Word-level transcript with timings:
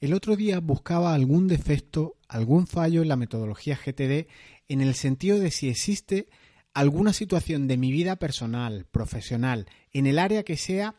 El 0.00 0.14
otro 0.14 0.36
día 0.36 0.60
buscaba 0.60 1.12
algún 1.12 1.48
defecto, 1.48 2.16
algún 2.28 2.68
fallo 2.68 3.02
en 3.02 3.08
la 3.08 3.16
metodología 3.16 3.76
GTD 3.76 4.28
en 4.68 4.80
el 4.80 4.94
sentido 4.94 5.40
de 5.40 5.50
si 5.50 5.68
existe 5.68 6.28
alguna 6.72 7.12
situación 7.12 7.66
de 7.66 7.76
mi 7.76 7.90
vida 7.90 8.14
personal, 8.14 8.86
profesional, 8.92 9.66
en 9.92 10.06
el 10.06 10.20
área 10.20 10.44
que 10.44 10.56
sea, 10.56 10.94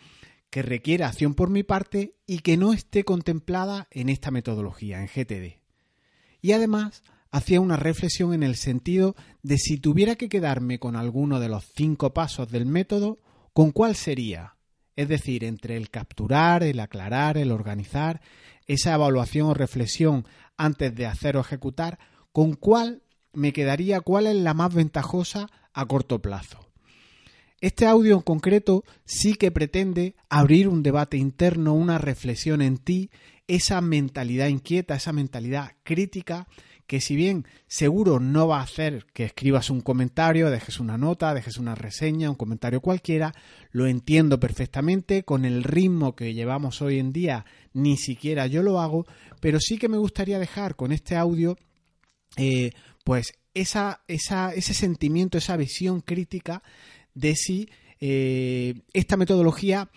que 0.49 0.63
requiera 0.63 1.07
acción 1.07 1.33
por 1.33 1.49
mi 1.49 1.63
parte 1.63 2.15
y 2.27 2.39
que 2.39 2.57
no 2.57 2.73
esté 2.73 3.05
contemplada 3.05 3.87
en 3.91 4.09
esta 4.09 4.31
metodología, 4.31 4.99
en 4.99 5.07
GTD. 5.07 5.61
Y 6.41 6.51
además, 6.51 7.03
hacía 7.31 7.61
una 7.61 7.77
reflexión 7.77 8.33
en 8.33 8.43
el 8.43 8.57
sentido 8.57 9.15
de 9.43 9.57
si 9.57 9.77
tuviera 9.77 10.15
que 10.15 10.27
quedarme 10.27 10.77
con 10.79 10.97
alguno 10.97 11.39
de 11.39 11.47
los 11.47 11.63
cinco 11.73 12.13
pasos 12.13 12.51
del 12.51 12.65
método, 12.65 13.19
¿con 13.53 13.71
cuál 13.71 13.95
sería? 13.95 14.57
Es 14.99 15.07
decir, 15.07 15.45
entre 15.45 15.77
el 15.77 15.89
capturar, 15.89 16.61
el 16.61 16.77
aclarar, 16.81 17.37
el 17.37 17.53
organizar, 17.53 18.19
esa 18.67 18.95
evaluación 18.95 19.47
o 19.47 19.53
reflexión 19.53 20.25
antes 20.57 20.93
de 20.93 21.05
hacer 21.05 21.37
o 21.37 21.39
ejecutar, 21.39 21.99
¿con 22.33 22.55
cuál 22.55 23.01
me 23.31 23.53
quedaría, 23.53 24.01
cuál 24.01 24.27
es 24.27 24.35
la 24.35 24.53
más 24.53 24.73
ventajosa 24.73 25.49
a 25.71 25.85
corto 25.85 26.21
plazo? 26.21 26.67
Este 27.61 27.85
audio 27.87 28.15
en 28.15 28.21
concreto 28.23 28.83
sí 29.05 29.35
que 29.35 29.51
pretende 29.51 30.17
abrir 30.27 30.67
un 30.67 30.83
debate 30.83 31.15
interno, 31.15 31.75
una 31.75 31.97
reflexión 31.97 32.61
en 32.61 32.77
ti, 32.77 33.09
esa 33.47 33.79
mentalidad 33.79 34.49
inquieta, 34.49 34.95
esa 34.95 35.13
mentalidad 35.13 35.75
crítica 35.83 36.45
que 36.89 37.01
si 37.01 37.15
bien 37.15 37.45
seguro 37.67 38.19
no 38.19 38.47
va 38.47 38.61
a 38.61 38.63
hacer 38.63 39.05
que 39.13 39.23
escribas 39.23 39.69
un 39.69 39.79
comentario, 39.79 40.49
dejes 40.49 40.79
una 40.79 40.97
nota, 40.97 41.35
dejes 41.35 41.57
una 41.57 41.75
reseña, 41.75 42.31
un 42.31 42.35
comentario 42.35 42.81
cualquiera, 42.81 43.35
lo 43.69 43.85
entiendo 43.85 44.39
perfectamente, 44.39 45.21
con 45.21 45.45
el 45.45 45.63
ritmo 45.63 46.15
que 46.15 46.33
llevamos 46.33 46.81
hoy 46.81 46.97
en 46.97 47.13
día 47.13 47.45
ni 47.73 47.95
siquiera 47.95 48.47
yo 48.47 48.63
lo 48.63 48.79
hago, 48.79 49.05
pero 49.39 49.59
sí 49.59 49.77
que 49.77 49.87
me 49.87 49.99
gustaría 49.99 50.39
dejar 50.39 50.75
con 50.75 50.91
este 50.91 51.15
audio 51.15 51.57
eh, 52.37 52.71
pues 53.03 53.33
esa, 53.53 54.01
esa, 54.07 54.51
ese 54.55 54.73
sentimiento, 54.73 55.37
esa 55.37 55.57
visión 55.57 56.01
crítica 56.01 56.63
de 57.13 57.35
si 57.35 57.69
eh, 57.99 58.81
esta 58.93 59.15
metodología 59.15 59.91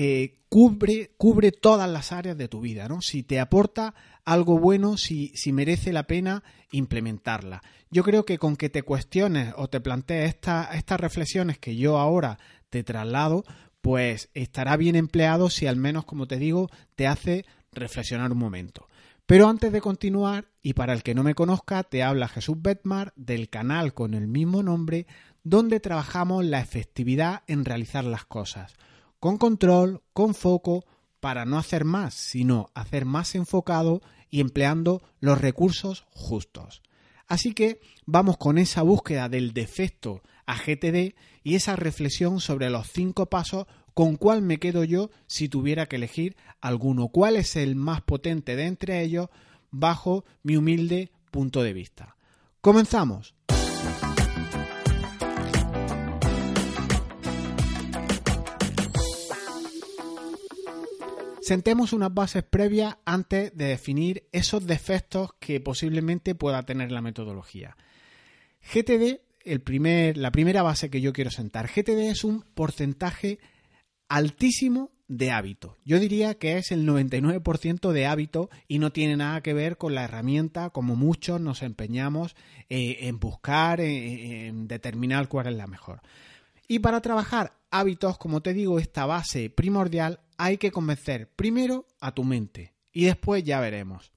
eh, 0.00 0.44
cubre, 0.48 1.10
cubre 1.16 1.50
todas 1.50 1.90
las 1.90 2.12
áreas 2.12 2.38
de 2.38 2.46
tu 2.46 2.60
vida, 2.60 2.86
¿no? 2.86 3.02
Si 3.02 3.24
te 3.24 3.40
aporta 3.40 3.96
algo 4.24 4.56
bueno, 4.56 4.96
si, 4.96 5.32
si 5.34 5.52
merece 5.52 5.92
la 5.92 6.04
pena 6.04 6.44
implementarla. 6.70 7.64
Yo 7.90 8.04
creo 8.04 8.24
que 8.24 8.38
con 8.38 8.54
que 8.54 8.68
te 8.68 8.84
cuestiones 8.84 9.52
o 9.56 9.66
te 9.66 9.80
plantees 9.80 10.36
estas 10.36 11.00
reflexiones 11.00 11.58
que 11.58 11.74
yo 11.74 11.98
ahora 11.98 12.38
te 12.70 12.84
traslado, 12.84 13.42
pues 13.80 14.30
estará 14.34 14.76
bien 14.76 14.94
empleado 14.94 15.50
si 15.50 15.66
al 15.66 15.74
menos, 15.74 16.04
como 16.04 16.28
te 16.28 16.36
digo, 16.36 16.70
te 16.94 17.08
hace 17.08 17.44
reflexionar 17.72 18.30
un 18.30 18.38
momento. 18.38 18.86
Pero 19.26 19.48
antes 19.48 19.72
de 19.72 19.80
continuar, 19.80 20.46
y 20.62 20.74
para 20.74 20.92
el 20.92 21.02
que 21.02 21.16
no 21.16 21.24
me 21.24 21.34
conozca, 21.34 21.82
te 21.82 22.04
habla 22.04 22.28
Jesús 22.28 22.54
Betmar 22.62 23.12
del 23.16 23.50
canal 23.50 23.94
con 23.94 24.14
el 24.14 24.28
mismo 24.28 24.62
nombre, 24.62 25.08
donde 25.42 25.80
trabajamos 25.80 26.44
la 26.44 26.60
efectividad 26.60 27.42
en 27.48 27.64
realizar 27.64 28.04
las 28.04 28.24
cosas 28.26 28.76
con 29.20 29.38
control, 29.38 30.02
con 30.12 30.34
foco, 30.34 30.84
para 31.20 31.44
no 31.44 31.58
hacer 31.58 31.84
más, 31.84 32.14
sino 32.14 32.70
hacer 32.74 33.04
más 33.04 33.34
enfocado 33.34 34.00
y 34.30 34.40
empleando 34.40 35.02
los 35.20 35.40
recursos 35.40 36.04
justos. 36.10 36.82
Así 37.26 37.52
que 37.52 37.80
vamos 38.06 38.38
con 38.38 38.56
esa 38.58 38.82
búsqueda 38.82 39.28
del 39.28 39.52
defecto 39.52 40.22
a 40.46 40.56
GTD 40.56 41.14
y 41.42 41.54
esa 41.56 41.76
reflexión 41.76 42.40
sobre 42.40 42.70
los 42.70 42.88
cinco 42.90 43.26
pasos 43.26 43.66
con 43.94 44.16
cuál 44.16 44.42
me 44.42 44.58
quedo 44.58 44.84
yo 44.84 45.10
si 45.26 45.48
tuviera 45.48 45.86
que 45.86 45.96
elegir 45.96 46.36
alguno, 46.60 47.08
cuál 47.08 47.36
es 47.36 47.56
el 47.56 47.74
más 47.74 48.00
potente 48.00 48.56
de 48.56 48.66
entre 48.66 49.02
ellos 49.02 49.28
bajo 49.70 50.24
mi 50.42 50.56
humilde 50.56 51.10
punto 51.30 51.62
de 51.62 51.72
vista. 51.72 52.16
Comenzamos. 52.60 53.34
Sentemos 61.48 61.94
unas 61.94 62.12
bases 62.12 62.42
previas 62.42 62.98
antes 63.06 63.56
de 63.56 63.64
definir 63.64 64.28
esos 64.32 64.66
defectos 64.66 65.30
que 65.40 65.60
posiblemente 65.60 66.34
pueda 66.34 66.64
tener 66.64 66.92
la 66.92 67.00
metodología. 67.00 67.74
GTD, 68.70 69.22
el 69.44 69.62
primer, 69.62 70.18
la 70.18 70.30
primera 70.30 70.62
base 70.62 70.90
que 70.90 71.00
yo 71.00 71.14
quiero 71.14 71.30
sentar, 71.30 71.66
GTD 71.66 72.10
es 72.10 72.22
un 72.22 72.42
porcentaje 72.42 73.38
altísimo 74.10 74.90
de 75.06 75.30
hábito. 75.30 75.78
Yo 75.86 75.98
diría 75.98 76.34
que 76.34 76.58
es 76.58 76.70
el 76.70 76.86
99% 76.86 77.92
de 77.92 78.04
hábito 78.04 78.50
y 78.66 78.78
no 78.78 78.92
tiene 78.92 79.16
nada 79.16 79.40
que 79.40 79.54
ver 79.54 79.78
con 79.78 79.94
la 79.94 80.04
herramienta 80.04 80.68
como 80.68 80.96
muchos 80.96 81.40
nos 81.40 81.62
empeñamos 81.62 82.36
eh, 82.68 82.98
en 83.08 83.18
buscar, 83.18 83.80
en 83.80 84.68
determinar 84.68 85.28
cuál 85.28 85.46
es 85.46 85.54
la 85.54 85.66
mejor. 85.66 86.02
Y 86.68 86.80
para 86.80 87.00
trabajar 87.00 87.57
hábitos, 87.70 88.18
como 88.18 88.40
te 88.40 88.54
digo, 88.54 88.78
esta 88.78 89.06
base 89.06 89.50
primordial 89.50 90.20
hay 90.36 90.58
que 90.58 90.70
convencer 90.70 91.30
primero 91.30 91.86
a 92.00 92.12
tu 92.12 92.24
mente 92.24 92.74
y 92.92 93.04
después 93.04 93.44
ya 93.44 93.60
veremos. 93.60 94.12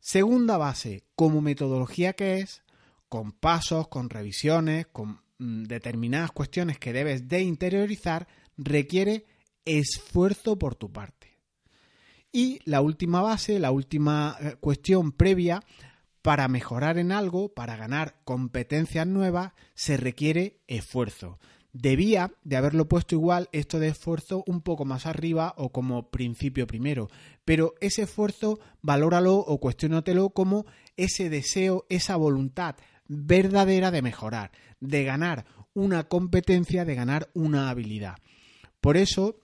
Segunda 0.00 0.56
base, 0.56 1.04
como 1.14 1.40
metodología 1.40 2.14
que 2.14 2.40
es, 2.40 2.62
con 3.08 3.32
pasos, 3.32 3.88
con 3.88 4.08
revisiones, 4.08 4.86
con 4.86 5.20
mm, 5.38 5.64
determinadas 5.64 6.32
cuestiones 6.32 6.78
que 6.78 6.92
debes 6.92 7.28
de 7.28 7.42
interiorizar, 7.42 8.26
requiere 8.56 9.26
esfuerzo 9.64 10.58
por 10.58 10.74
tu 10.74 10.90
parte. 10.90 11.38
Y 12.32 12.60
la 12.64 12.80
última 12.80 13.20
base, 13.20 13.58
la 13.58 13.72
última 13.72 14.36
eh, 14.40 14.56
cuestión 14.60 15.12
previa, 15.12 15.62
para 16.22 16.48
mejorar 16.48 16.98
en 16.98 17.12
algo, 17.12 17.52
para 17.52 17.76
ganar 17.76 18.20
competencias 18.24 19.06
nuevas, 19.06 19.52
se 19.74 19.96
requiere 19.96 20.60
esfuerzo. 20.66 21.38
Debía 21.72 22.32
de 22.42 22.56
haberlo 22.56 22.88
puesto 22.88 23.14
igual 23.14 23.48
esto 23.52 23.78
de 23.78 23.88
esfuerzo 23.88 24.42
un 24.46 24.60
poco 24.60 24.84
más 24.84 25.06
arriba 25.06 25.54
o 25.56 25.70
como 25.70 26.10
principio 26.10 26.66
primero, 26.66 27.08
pero 27.44 27.74
ese 27.80 28.02
esfuerzo 28.02 28.58
valóralo 28.82 29.36
o 29.36 29.60
cuestionatelo 29.60 30.30
como 30.30 30.66
ese 30.96 31.30
deseo, 31.30 31.86
esa 31.88 32.16
voluntad 32.16 32.76
verdadera 33.06 33.90
de 33.90 34.02
mejorar, 34.02 34.50
de 34.80 35.04
ganar 35.04 35.44
una 35.72 36.04
competencia, 36.04 36.84
de 36.84 36.94
ganar 36.94 37.30
una 37.34 37.70
habilidad. 37.70 38.16
Por 38.80 38.96
eso, 38.96 39.36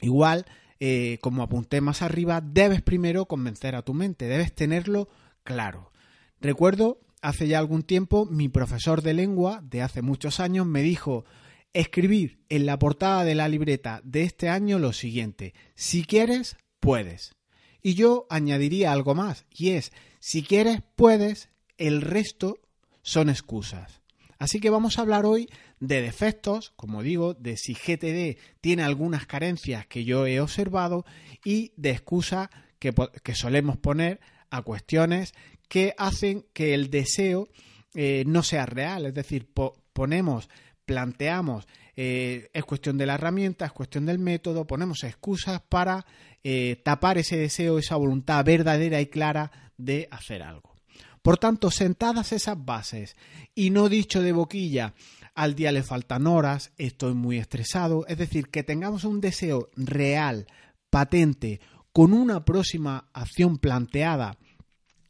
igual, 0.00 0.46
eh, 0.80 1.18
como 1.20 1.42
apunté 1.42 1.80
más 1.80 2.02
arriba, 2.02 2.40
debes 2.40 2.82
primero 2.82 3.26
convencer 3.26 3.76
a 3.76 3.82
tu 3.82 3.94
mente, 3.94 4.26
debes 4.26 4.52
tenerlo 4.52 5.08
claro. 5.44 5.92
Recuerdo, 6.40 7.00
hace 7.20 7.46
ya 7.46 7.60
algún 7.60 7.84
tiempo, 7.84 8.26
mi 8.26 8.48
profesor 8.48 9.02
de 9.02 9.14
lengua 9.14 9.62
de 9.62 9.82
hace 9.82 10.02
muchos 10.02 10.40
años 10.40 10.66
me 10.66 10.82
dijo, 10.82 11.24
escribir 11.72 12.40
en 12.48 12.66
la 12.66 12.78
portada 12.78 13.24
de 13.24 13.34
la 13.34 13.48
libreta 13.48 14.00
de 14.04 14.22
este 14.22 14.48
año 14.48 14.78
lo 14.78 14.92
siguiente, 14.92 15.54
si 15.74 16.04
quieres, 16.04 16.56
puedes. 16.80 17.34
Y 17.82 17.94
yo 17.94 18.26
añadiría 18.30 18.92
algo 18.92 19.14
más, 19.14 19.46
y 19.50 19.70
es, 19.70 19.92
si 20.20 20.42
quieres, 20.42 20.80
puedes, 20.94 21.48
el 21.78 22.00
resto 22.00 22.60
son 23.02 23.28
excusas. 23.28 24.02
Así 24.38 24.58
que 24.58 24.70
vamos 24.70 24.98
a 24.98 25.02
hablar 25.02 25.24
hoy 25.24 25.48
de 25.78 26.00
defectos, 26.00 26.72
como 26.74 27.02
digo, 27.02 27.34
de 27.34 27.56
si 27.56 27.74
GTD 27.74 28.40
tiene 28.60 28.82
algunas 28.82 29.26
carencias 29.26 29.86
que 29.86 30.04
yo 30.04 30.26
he 30.26 30.40
observado 30.40 31.04
y 31.44 31.72
de 31.76 31.90
excusas 31.90 32.48
que, 32.78 32.92
solemos 33.34 33.76
poner 33.76 34.18
a 34.50 34.62
cuestiones 34.62 35.32
que 35.68 35.94
hacen 35.96 36.44
que 36.52 36.74
el 36.74 36.90
deseo 36.90 37.48
eh, 37.94 38.24
no 38.26 38.42
sea 38.42 38.66
real. 38.66 39.06
Es 39.06 39.14
decir, 39.14 39.48
ponemos 39.92 40.48
planteamos, 40.84 41.66
eh, 41.96 42.50
es 42.52 42.64
cuestión 42.64 42.98
de 42.98 43.06
la 43.06 43.14
herramienta, 43.14 43.66
es 43.66 43.72
cuestión 43.72 44.06
del 44.06 44.18
método, 44.18 44.66
ponemos 44.66 45.04
excusas 45.04 45.60
para 45.68 46.06
eh, 46.42 46.80
tapar 46.84 47.18
ese 47.18 47.36
deseo, 47.36 47.78
esa 47.78 47.96
voluntad 47.96 48.44
verdadera 48.44 49.00
y 49.00 49.06
clara 49.06 49.50
de 49.76 50.08
hacer 50.10 50.42
algo. 50.42 50.74
Por 51.22 51.38
tanto, 51.38 51.70
sentadas 51.70 52.32
esas 52.32 52.62
bases 52.64 53.16
y 53.54 53.70
no 53.70 53.88
dicho 53.88 54.22
de 54.22 54.32
boquilla, 54.32 54.94
al 55.34 55.54
día 55.54 55.72
le 55.72 55.82
faltan 55.82 56.26
horas, 56.26 56.72
estoy 56.76 57.14
muy 57.14 57.38
estresado, 57.38 58.04
es 58.08 58.18
decir, 58.18 58.48
que 58.48 58.64
tengamos 58.64 59.04
un 59.04 59.20
deseo 59.20 59.70
real, 59.76 60.46
patente, 60.90 61.60
con 61.92 62.12
una 62.12 62.44
próxima 62.44 63.08
acción 63.12 63.58
planteada 63.58 64.36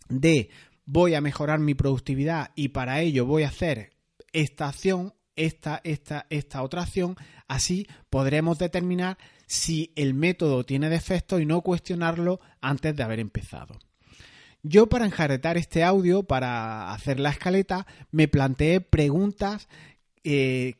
de 0.08 0.50
voy 0.84 1.14
a 1.14 1.20
mejorar 1.20 1.60
mi 1.60 1.74
productividad 1.74 2.50
y 2.54 2.68
para 2.68 3.00
ello 3.00 3.24
voy 3.24 3.44
a 3.44 3.48
hacer 3.48 3.92
esta 4.32 4.68
acción 4.68 5.14
esta, 5.36 5.80
esta, 5.84 6.26
esta 6.30 6.62
otra 6.62 6.82
acción, 6.82 7.16
así 7.48 7.86
podremos 8.10 8.58
determinar 8.58 9.18
si 9.46 9.92
el 9.96 10.14
método 10.14 10.64
tiene 10.64 10.88
defectos 10.88 11.40
y 11.40 11.46
no 11.46 11.60
cuestionarlo 11.62 12.40
antes 12.60 12.96
de 12.96 13.02
haber 13.02 13.20
empezado. 13.20 13.78
Yo 14.62 14.88
para 14.88 15.06
enjaretar 15.06 15.56
este 15.56 15.82
audio, 15.82 16.22
para 16.22 16.92
hacer 16.92 17.18
la 17.18 17.30
escaleta, 17.30 17.86
me 18.12 18.28
planteé 18.28 18.80
preguntas 18.80 19.68
eh, 20.22 20.74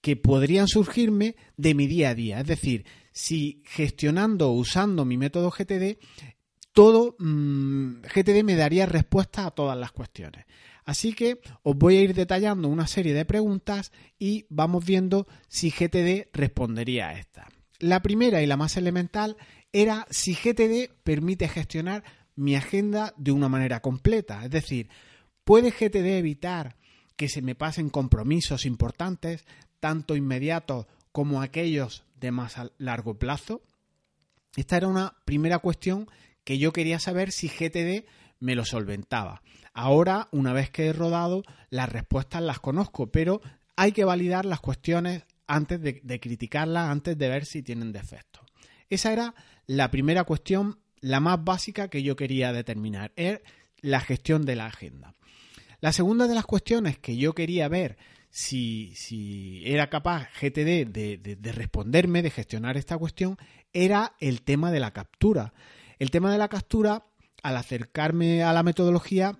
que 0.00 0.16
podrían 0.16 0.68
surgirme 0.68 1.34
de 1.56 1.74
mi 1.74 1.86
día 1.86 2.10
a 2.10 2.14
día. 2.14 2.40
Es 2.40 2.46
decir, 2.46 2.84
si 3.10 3.62
gestionando, 3.66 4.52
usando 4.52 5.04
mi 5.04 5.16
método 5.16 5.50
GTD, 5.50 5.98
todo 6.72 7.16
mm, 7.18 8.02
GTD 8.02 8.44
me 8.44 8.54
daría 8.56 8.86
respuesta 8.86 9.46
a 9.46 9.50
todas 9.50 9.78
las 9.78 9.92
cuestiones. 9.92 10.44
Así 10.84 11.14
que 11.14 11.40
os 11.62 11.76
voy 11.76 11.96
a 11.96 12.02
ir 12.02 12.14
detallando 12.14 12.68
una 12.68 12.86
serie 12.86 13.14
de 13.14 13.24
preguntas 13.24 13.92
y 14.18 14.46
vamos 14.50 14.84
viendo 14.84 15.26
si 15.48 15.70
GTD 15.70 16.28
respondería 16.32 17.08
a 17.08 17.18
estas. 17.18 17.48
La 17.78 18.02
primera 18.02 18.42
y 18.42 18.46
la 18.46 18.56
más 18.56 18.76
elemental 18.76 19.36
era 19.72 20.06
si 20.10 20.34
GTD 20.34 20.92
permite 21.02 21.48
gestionar 21.48 22.04
mi 22.36 22.54
agenda 22.54 23.14
de 23.16 23.32
una 23.32 23.48
manera 23.48 23.80
completa. 23.80 24.44
Es 24.44 24.50
decir, 24.50 24.88
¿puede 25.44 25.70
GTD 25.70 26.18
evitar 26.18 26.76
que 27.16 27.28
se 27.28 27.42
me 27.42 27.54
pasen 27.54 27.90
compromisos 27.90 28.66
importantes, 28.66 29.44
tanto 29.80 30.16
inmediatos 30.16 30.86
como 31.12 31.42
aquellos 31.42 32.04
de 32.20 32.30
más 32.30 32.56
largo 32.78 33.18
plazo? 33.18 33.62
Esta 34.56 34.76
era 34.76 34.88
una 34.88 35.16
primera 35.24 35.58
cuestión 35.58 36.08
que 36.44 36.58
yo 36.58 36.72
quería 36.72 36.98
saber 36.98 37.32
si 37.32 37.48
GTD 37.48 38.06
me 38.38 38.54
lo 38.54 38.64
solventaba. 38.64 39.42
Ahora, 39.74 40.28
una 40.30 40.52
vez 40.52 40.70
que 40.70 40.86
he 40.86 40.92
rodado, 40.92 41.42
las 41.68 41.88
respuestas 41.88 42.40
las 42.42 42.60
conozco, 42.60 43.10
pero 43.10 43.42
hay 43.76 43.90
que 43.90 44.04
validar 44.04 44.44
las 44.44 44.60
cuestiones 44.60 45.24
antes 45.48 45.80
de, 45.80 46.20
criticarlas, 46.20 46.88
antes 46.88 47.18
de 47.18 47.28
ver 47.28 47.44
si 47.44 47.62
tienen 47.62 47.92
defectos. 47.92 48.44
Esa 48.88 49.12
era 49.12 49.34
la 49.66 49.90
primera 49.90 50.22
cuestión, 50.24 50.78
la 51.00 51.18
más 51.18 51.42
básica 51.42 51.88
que 51.88 52.04
yo 52.04 52.14
quería 52.14 52.52
determinar, 52.52 53.12
es 53.16 53.40
la 53.80 54.00
gestión 54.00 54.46
de 54.46 54.56
la 54.56 54.66
agenda. 54.66 55.14
La 55.80 55.92
segunda 55.92 56.28
de 56.28 56.36
las 56.36 56.46
cuestiones 56.46 56.98
que 56.98 57.16
yo 57.16 57.34
quería 57.34 57.68
ver 57.68 57.98
si, 58.30 59.62
era 59.64 59.90
capaz 59.90 60.28
GTD 60.40 60.86
de, 60.86 61.52
responderme, 61.52 62.22
de 62.22 62.30
gestionar 62.30 62.76
esta 62.76 62.96
cuestión, 62.96 63.36
era 63.72 64.14
el 64.20 64.42
tema 64.42 64.70
de 64.70 64.80
la 64.80 64.92
captura. 64.92 65.52
El 65.98 66.10
tema 66.10 66.32
de 66.32 66.38
la 66.38 66.48
captura, 66.48 67.06
al 67.42 67.56
acercarme 67.56 68.42
a 68.42 68.52
la 68.52 68.62
metodología, 68.62 69.38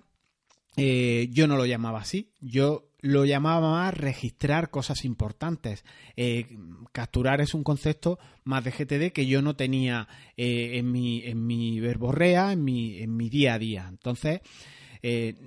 eh, 0.77 1.29
yo 1.31 1.47
no 1.47 1.57
lo 1.57 1.65
llamaba 1.65 2.01
así. 2.01 2.31
Yo 2.39 2.89
lo 3.01 3.25
llamaba 3.25 3.71
más 3.71 3.93
registrar 3.93 4.69
cosas 4.69 5.05
importantes. 5.05 5.85
Eh, 6.15 6.57
capturar 6.91 7.41
es 7.41 7.53
un 7.53 7.63
concepto 7.63 8.19
más 8.43 8.63
de 8.63 8.71
GTD 8.71 9.13
que 9.13 9.27
yo 9.27 9.41
no 9.41 9.55
tenía 9.55 10.07
eh, 10.37 10.77
en, 10.77 10.91
mi, 10.91 11.23
en 11.23 11.45
mi 11.45 11.79
verborrea, 11.79 12.51
en 12.51 12.63
mi, 12.63 12.99
en 12.99 13.15
mi 13.15 13.29
día 13.29 13.55
a 13.55 13.59
día. 13.59 13.85
Entonces, 13.89 14.41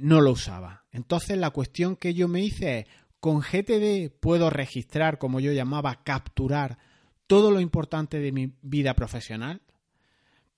no 0.01 0.21
lo 0.21 0.31
usaba. 0.31 0.85
Entonces, 0.93 1.37
la 1.37 1.51
cuestión 1.51 1.97
que 1.97 2.15
yo 2.15 2.29
me 2.29 2.41
hice 2.43 2.79
es, 2.79 2.87
con 3.19 3.41
GTD 3.41 4.11
puedo 4.21 4.51
registrar, 4.51 5.19
como 5.19 5.41
yo 5.41 5.53
llamaba, 5.53 6.05
capturar 6.05 6.79
todo 7.27 7.51
lo 7.51 7.61
importante 7.61 8.21
de 8.21 8.31
mi 8.31 8.53
vida 8.63 8.95
profesional. 8.95 9.61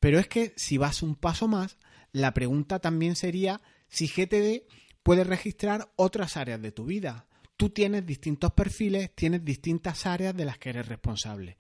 Pero 0.00 0.18
es 0.18 0.28
que 0.28 0.52
si 0.56 0.76
vas 0.76 1.02
un 1.02 1.14
paso 1.14 1.48
más, 1.48 1.78
la 2.12 2.34
pregunta 2.34 2.78
también 2.78 3.16
sería 3.16 3.60
si 3.90 4.06
GTD 4.06 4.64
puedes 5.02 5.26
registrar 5.26 5.92
otras 5.96 6.36
áreas 6.36 6.62
de 6.62 6.72
tu 6.72 6.84
vida. 6.84 7.26
Tú 7.56 7.70
tienes 7.70 8.06
distintos 8.06 8.52
perfiles, 8.52 9.14
tienes 9.14 9.44
distintas 9.44 10.06
áreas 10.06 10.34
de 10.34 10.46
las 10.46 10.58
que 10.58 10.70
eres 10.70 10.88
responsable. 10.88 11.58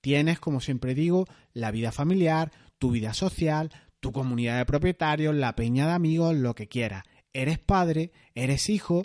Tienes, 0.00 0.40
como 0.40 0.60
siempre 0.60 0.94
digo, 0.94 1.26
la 1.52 1.70
vida 1.70 1.92
familiar, 1.92 2.50
tu 2.78 2.90
vida 2.90 3.14
social, 3.14 3.70
tu 4.00 4.12
comunidad 4.12 4.58
de 4.58 4.66
propietarios, 4.66 5.34
la 5.34 5.54
peña 5.54 5.86
de 5.86 5.92
amigos, 5.92 6.34
lo 6.34 6.54
que 6.54 6.68
quieras. 6.68 7.04
Eres 7.32 7.58
padre, 7.58 8.12
eres 8.34 8.68
hijo, 8.68 9.04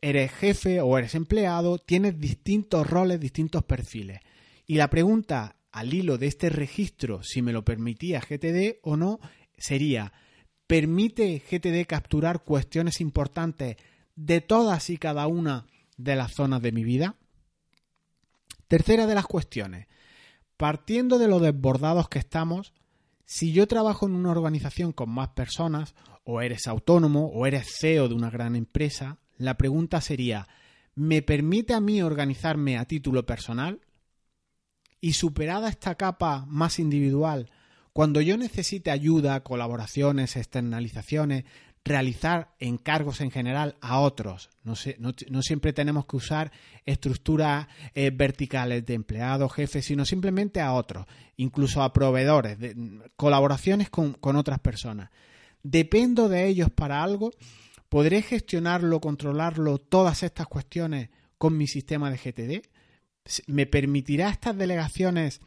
eres 0.00 0.32
jefe 0.32 0.80
o 0.80 0.98
eres 0.98 1.14
empleado, 1.14 1.78
tienes 1.78 2.18
distintos 2.18 2.88
roles, 2.88 3.20
distintos 3.20 3.64
perfiles. 3.64 4.20
Y 4.66 4.76
la 4.76 4.90
pregunta 4.90 5.56
al 5.70 5.92
hilo 5.92 6.18
de 6.18 6.26
este 6.26 6.48
registro, 6.48 7.22
si 7.22 7.42
me 7.42 7.52
lo 7.52 7.64
permitía 7.64 8.20
GTD 8.20 8.78
o 8.82 8.96
no, 8.96 9.20
sería, 9.58 10.12
permite 10.66 11.42
GTD 11.50 11.86
capturar 11.86 12.42
cuestiones 12.42 13.00
importantes 13.00 13.76
de 14.16 14.40
todas 14.40 14.90
y 14.90 14.96
cada 14.96 15.26
una 15.26 15.66
de 15.96 16.16
las 16.16 16.32
zonas 16.34 16.62
de 16.62 16.72
mi 16.72 16.84
vida? 16.84 17.16
Tercera 18.68 19.06
de 19.06 19.14
las 19.14 19.26
cuestiones. 19.26 19.86
Partiendo 20.56 21.18
de 21.18 21.28
lo 21.28 21.38
desbordados 21.38 22.08
que 22.08 22.18
estamos, 22.18 22.72
si 23.24 23.52
yo 23.52 23.66
trabajo 23.66 24.06
en 24.06 24.14
una 24.14 24.30
organización 24.30 24.92
con 24.92 25.10
más 25.10 25.28
personas, 25.30 25.94
o 26.24 26.40
eres 26.40 26.66
autónomo, 26.66 27.26
o 27.26 27.46
eres 27.46 27.76
CEO 27.78 28.08
de 28.08 28.14
una 28.14 28.30
gran 28.30 28.56
empresa, 28.56 29.18
la 29.38 29.56
pregunta 29.56 30.00
sería, 30.00 30.48
¿me 30.94 31.22
permite 31.22 31.74
a 31.74 31.80
mí 31.80 32.02
organizarme 32.02 32.78
a 32.78 32.86
título 32.86 33.26
personal? 33.26 33.80
Y 35.00 35.12
superada 35.12 35.68
esta 35.68 35.94
capa 35.94 36.44
más 36.48 36.78
individual, 36.78 37.50
cuando 37.96 38.20
yo 38.20 38.36
necesite 38.36 38.90
ayuda, 38.90 39.42
colaboraciones, 39.42 40.36
externalizaciones, 40.36 41.44
realizar 41.82 42.54
encargos 42.58 43.22
en 43.22 43.30
general 43.30 43.78
a 43.80 44.00
otros. 44.00 44.50
No, 44.64 44.76
siempre 45.40 45.72
tenemos 45.72 46.04
que 46.04 46.16
usar 46.16 46.52
estructuras 46.84 47.68
eh, 47.94 48.10
verticales 48.10 48.84
de 48.84 48.92
empleados, 48.92 49.50
jefes, 49.50 49.86
sino 49.86 50.04
simplemente 50.04 50.60
a 50.60 50.74
otros, 50.74 51.06
incluso 51.38 51.82
a 51.82 51.94
proveedores, 51.94 52.58
colaboraciones 53.16 53.88
con, 53.88 54.12
con 54.12 54.36
otras 54.36 54.58
personas. 54.58 55.08
Dependo 55.62 56.28
de 56.28 56.48
ellos 56.48 56.68
para 56.68 57.02
algo, 57.02 57.30
¿podré 57.88 58.20
gestionarlo, 58.20 59.00
controlarlo, 59.00 59.78
todas 59.78 60.22
estas 60.22 60.48
cuestiones 60.48 61.08
con 61.38 61.56
mi 61.56 61.66
sistema 61.66 62.10
de 62.10 62.18
GTD? 62.18 62.66
¿Me 63.46 63.64
permitirá 63.64 64.28
estas 64.28 64.54
delegaciones 64.54 65.40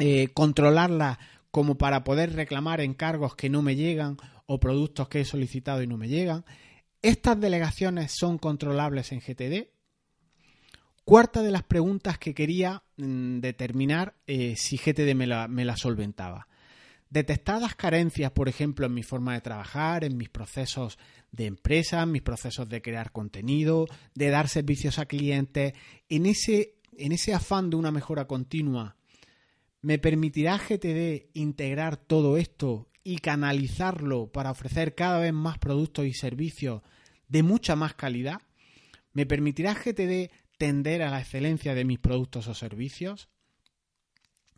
eh, 0.00 0.28
controlarlas 0.34 1.18
como 1.54 1.78
para 1.78 2.02
poder 2.02 2.32
reclamar 2.32 2.80
encargos 2.80 3.36
que 3.36 3.48
no 3.48 3.62
me 3.62 3.76
llegan 3.76 4.16
o 4.46 4.58
productos 4.58 5.08
que 5.08 5.20
he 5.20 5.24
solicitado 5.24 5.84
y 5.84 5.86
no 5.86 5.96
me 5.96 6.08
llegan. 6.08 6.44
¿Estas 7.00 7.40
delegaciones 7.40 8.10
son 8.10 8.38
controlables 8.38 9.12
en 9.12 9.20
GTD? 9.20 9.68
Cuarta 11.04 11.42
de 11.42 11.52
las 11.52 11.62
preguntas 11.62 12.18
que 12.18 12.34
quería 12.34 12.82
mm, 12.96 13.38
determinar 13.38 14.16
eh, 14.26 14.56
si 14.56 14.78
GTD 14.78 15.14
me 15.14 15.28
la, 15.28 15.46
me 15.46 15.64
la 15.64 15.76
solventaba. 15.76 16.48
Detectadas 17.08 17.76
carencias, 17.76 18.32
por 18.32 18.48
ejemplo, 18.48 18.86
en 18.86 18.94
mi 18.94 19.04
forma 19.04 19.34
de 19.34 19.42
trabajar, 19.42 20.02
en 20.02 20.16
mis 20.16 20.30
procesos 20.30 20.98
de 21.30 21.46
empresa, 21.46 22.02
en 22.02 22.10
mis 22.10 22.22
procesos 22.22 22.68
de 22.68 22.82
crear 22.82 23.12
contenido, 23.12 23.86
de 24.16 24.30
dar 24.30 24.48
servicios 24.48 24.98
a 24.98 25.06
clientes, 25.06 25.74
en 26.08 26.26
ese, 26.26 26.78
en 26.98 27.12
ese 27.12 27.32
afán 27.32 27.70
de 27.70 27.76
una 27.76 27.92
mejora 27.92 28.26
continua 28.26 28.96
¿Me 29.84 29.98
permitirá 29.98 30.56
GTD 30.56 31.26
integrar 31.34 31.98
todo 31.98 32.38
esto 32.38 32.88
y 33.02 33.18
canalizarlo 33.18 34.32
para 34.32 34.50
ofrecer 34.50 34.94
cada 34.94 35.18
vez 35.18 35.34
más 35.34 35.58
productos 35.58 36.06
y 36.06 36.14
servicios 36.14 36.80
de 37.28 37.42
mucha 37.42 37.76
más 37.76 37.92
calidad? 37.92 38.40
¿Me 39.12 39.26
permitirá 39.26 39.74
GTD 39.74 40.32
tender 40.56 41.02
a 41.02 41.10
la 41.10 41.20
excelencia 41.20 41.74
de 41.74 41.84
mis 41.84 41.98
productos 41.98 42.48
o 42.48 42.54
servicios? 42.54 43.28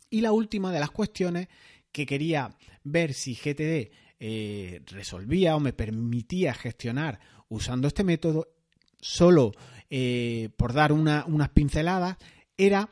Y 0.09 0.21
la 0.21 0.31
última 0.31 0.71
de 0.71 0.79
las 0.79 0.91
cuestiones 0.91 1.49
que 1.91 2.05
quería 2.05 2.55
ver 2.85 3.13
si 3.13 3.35
GTD 3.35 3.91
eh, 4.21 4.81
resolvía 4.85 5.57
o 5.57 5.59
me 5.59 5.73
permitía 5.73 6.53
gestionar 6.53 7.19
usando 7.49 7.89
este 7.89 8.05
método, 8.05 8.47
solo 9.01 9.51
eh, 9.89 10.47
por 10.55 10.71
dar 10.71 10.93
unas 10.93 11.49
pinceladas, 11.49 12.15
era 12.55 12.89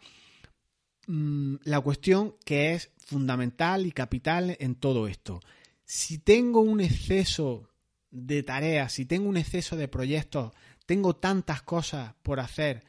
Mm, 1.08 1.58
la 1.64 1.80
cuestión 1.82 2.36
que 2.46 2.74
es 2.74 2.92
fundamental 2.98 3.86
y 3.86 3.92
capital 3.92 4.58
en 4.60 4.76
todo 4.76 5.08
esto. 5.08 5.40
Si 5.84 6.18
tengo 6.18 6.62
un 6.62 6.82
exceso 6.82 7.70
de 8.10 8.42
tareas, 8.44 8.94
si 8.94 9.06
tengo 9.06 9.30
un 9.30 9.38
exceso 9.38 9.76
de 9.76 9.88
proyectos, 9.88 10.54
tengo 10.86 11.16
tantas 11.16 11.62
cosas 11.62 12.16
por 12.24 12.40
hacer, 12.40 12.84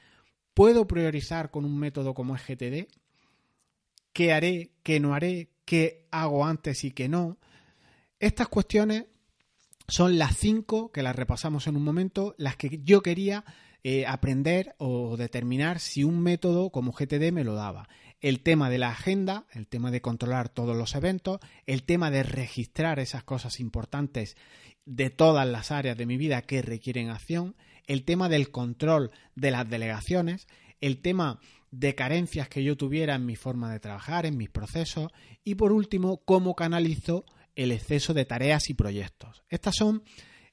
¿puedo 0.55 0.87
priorizar 0.87 1.51
con 1.51 1.65
un 1.65 1.79
método 1.79 2.15
como 2.15 2.35
es 2.37 2.43
GTD? 2.47 2.89
¿Qué 4.13 4.33
haré? 4.33 4.73
¿Qué 4.83 4.99
no 4.99 5.15
haré? 5.15 5.51
¿Qué 5.67 6.07
hago 6.11 6.47
antes 6.47 6.85
y 6.85 6.93
qué 6.93 7.09
no? 7.09 7.39
Estas 8.19 8.49
cuestiones 8.49 9.07
son 9.89 10.17
las 10.17 10.37
cinco 10.37 10.91
que 10.91 11.03
las 11.03 11.15
repasamos 11.15 11.67
en 11.67 11.77
un 11.77 11.85
momento, 11.85 12.35
las 12.39 12.57
que 12.57 12.81
yo 12.83 13.03
quería 13.03 13.45
eh, 13.85 14.07
aprender 14.07 14.75
o 14.79 15.17
determinar 15.17 15.81
si 15.81 16.03
un 16.03 16.21
método 16.21 16.71
como 16.71 16.93
GTD 16.93 17.31
me 17.31 17.45
lo 17.45 17.55
daba 17.55 17.89
el 18.21 18.41
tema 18.41 18.71
de 18.71 18.79
la 18.79 18.91
agenda, 18.91 19.47
el 19.53 19.67
tema 19.67 19.91
de 19.91 20.01
controlar 20.01 20.49
todos 20.49 20.77
los 20.77 20.95
eventos, 20.95 21.41
el 21.67 21.83
tema 21.83 22.11
de 22.11 22.23
registrar 22.23 22.99
esas 22.99 23.25
cosas 23.25 23.61
importantes 23.61 24.37
de 24.85 25.11
todas 25.11 25.47
las 25.47 25.71
áreas 25.71 25.97
de 25.97 26.07
mi 26.07 26.17
vida 26.17 26.43
que 26.43 26.63
requieren 26.63 27.11
acción, 27.11 27.57
el 27.87 28.05
tema 28.05 28.29
del 28.29 28.51
control 28.51 29.11
de 29.35 29.51
las 29.51 29.69
delegaciones, 29.69 30.47
el 30.81 31.01
tema 31.01 31.41
de 31.71 31.95
carencias 31.95 32.49
que 32.49 32.63
yo 32.63 32.77
tuviera 32.77 33.15
en 33.15 33.27
mi 33.27 33.37
forma 33.37 33.73
de 33.73 33.81
trabajar, 33.81 34.27
en 34.27 34.37
mis 34.37 34.51
procesos 34.51 35.11
y 35.45 35.57
por 35.57 35.73
último, 35.73 36.23
cómo 36.25 36.55
canalizo 36.55 37.25
el 37.55 37.73
exceso 37.73 38.15
de 38.15 38.25
tareas 38.25 38.71
y 38.71 38.75
proyectos. 38.75 39.43
Estas 39.49 39.75
son 39.77 40.03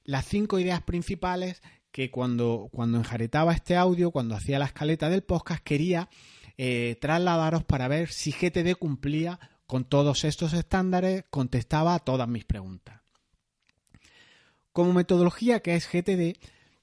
las 0.04 0.26
cinco 0.26 0.60
ideas 0.60 0.82
principales 0.82 1.62
que 1.92 2.10
cuando, 2.10 2.70
cuando 2.72 2.98
enjaretaba 2.98 3.54
este 3.54 3.76
audio, 3.76 4.12
cuando 4.12 4.36
hacía 4.36 4.60
la 4.60 4.66
escaleta 4.66 5.10
del 5.10 5.24
podcast, 5.24 5.64
quería 5.64 6.10
eh, 6.58 6.98
trasladaros 7.02 7.64
para 7.64 7.88
ver 7.88 8.10
si 8.10 8.32
GTD 8.32 8.76
cumplía 8.78 9.40
con 9.66 9.86
todos 9.86 10.24
estos 10.24 10.54
estándares 10.54 11.26
contestaba 11.30 11.96
a 11.96 12.00
todas 12.00 12.28
mis 12.28 12.46
preguntas. 12.46 13.02
Como 14.72 14.94
metodología 14.94 15.62
que 15.62 15.76
es 15.76 15.88
GTD, 15.88 16.38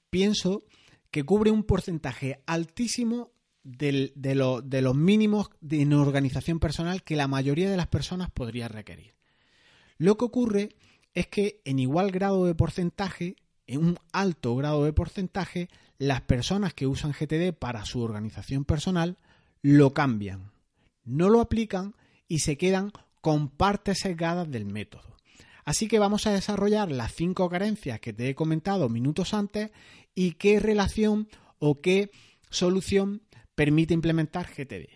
pienso 0.09 0.63
que 1.09 1.23
cubre 1.23 1.51
un 1.51 1.63
porcentaje 1.63 2.41
altísimo 2.45 3.31
de, 3.63 4.11
los 4.15 4.95
mínimos 4.95 5.49
en 5.69 5.93
organización 5.93 6.59
personal 6.59 7.03
que 7.03 7.15
la 7.15 7.27
mayoría 7.27 7.69
de 7.69 7.77
las 7.77 7.87
personas 7.87 8.31
podría 8.31 8.67
requerir. 8.67 9.13
Lo 9.97 10.17
que 10.17 10.25
ocurre 10.25 10.69
es 11.13 11.27
que 11.27 11.61
en 11.65 11.79
igual 11.79 12.11
grado 12.11 12.45
de 12.45 12.55
porcentaje, 12.55 13.35
en 13.67 13.85
un 13.85 13.99
alto 14.13 14.55
grado 14.55 14.83
de 14.83 14.93
porcentaje, 14.93 15.69
las 15.97 16.21
personas 16.21 16.73
que 16.73 16.87
usan 16.87 17.11
GTD 17.11 17.53
para 17.53 17.85
su 17.85 18.01
organización 18.01 18.65
personal 18.65 19.17
lo 19.61 19.93
cambian, 19.93 20.51
no 21.03 21.29
lo 21.29 21.41
aplican 21.41 21.95
y 22.27 22.39
se 22.39 22.57
quedan 22.57 22.91
con 23.21 23.49
partes 23.49 23.99
sesgadas 23.99 24.49
del 24.49 24.65
método. 24.65 25.17
Así 25.63 25.87
que 25.87 25.99
vamos 25.99 26.25
a 26.25 26.31
desarrollar 26.31 26.91
las 26.91 27.13
cinco 27.13 27.49
carencias 27.49 27.99
que 27.99 28.13
te 28.13 28.29
he 28.29 28.35
comentado 28.35 28.89
minutos 28.89 29.33
antes 29.33 29.71
y 30.15 30.33
qué 30.33 30.59
relación 30.59 31.29
o 31.59 31.81
qué 31.81 32.09
solución 32.49 33.21
permite 33.55 33.93
implementar 33.93 34.47
GTD. 34.47 34.89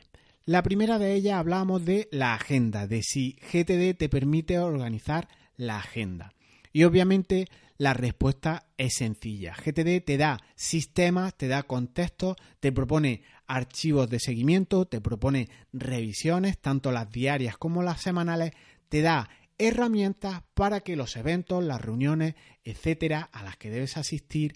La 0.46 0.64
primera 0.64 1.00
de 1.00 1.14
ellas 1.14 1.36
hablamos 1.36 1.86
de 1.86 2.08
la 2.12 2.34
agenda, 2.34 2.88
de 2.88 3.02
si 3.04 3.34
GTD 3.52 3.98
te 3.98 4.10
permite 4.10 4.60
organizar 4.60 5.28
la 5.56 5.78
agenda. 5.78 6.34
Y 6.72 6.84
obviamente 6.84 7.48
la 7.78 7.94
respuesta 7.94 8.68
es 8.78 8.96
sencilla. 8.96 9.56
GTD 9.56 10.04
te 10.06 10.18
da 10.18 10.40
sistemas, 10.56 11.36
te 11.36 11.48
da 11.48 11.64
contextos, 11.64 12.36
te 12.60 12.72
propone 12.72 13.24
archivos 13.48 14.10
de 14.10 14.20
seguimiento, 14.20 14.86
te 14.86 15.02
propone 15.02 15.50
revisiones, 15.74 16.58
tanto 16.60 16.92
las 16.92 17.10
diarias 17.12 17.58
como 17.58 17.84
las 17.84 18.02
semanales, 18.02 18.52
te 18.90 19.02
da 19.02 19.30
herramientas 19.58 20.44
para 20.54 20.82
que 20.82 20.96
los 20.96 21.16
eventos, 21.16 21.64
las 21.64 21.82
reuniones, 21.82 22.36
etcétera, 22.64 23.30
a 23.32 23.44
las 23.44 23.58
que 23.58 23.70
debes 23.70 23.98
asistir, 23.98 24.56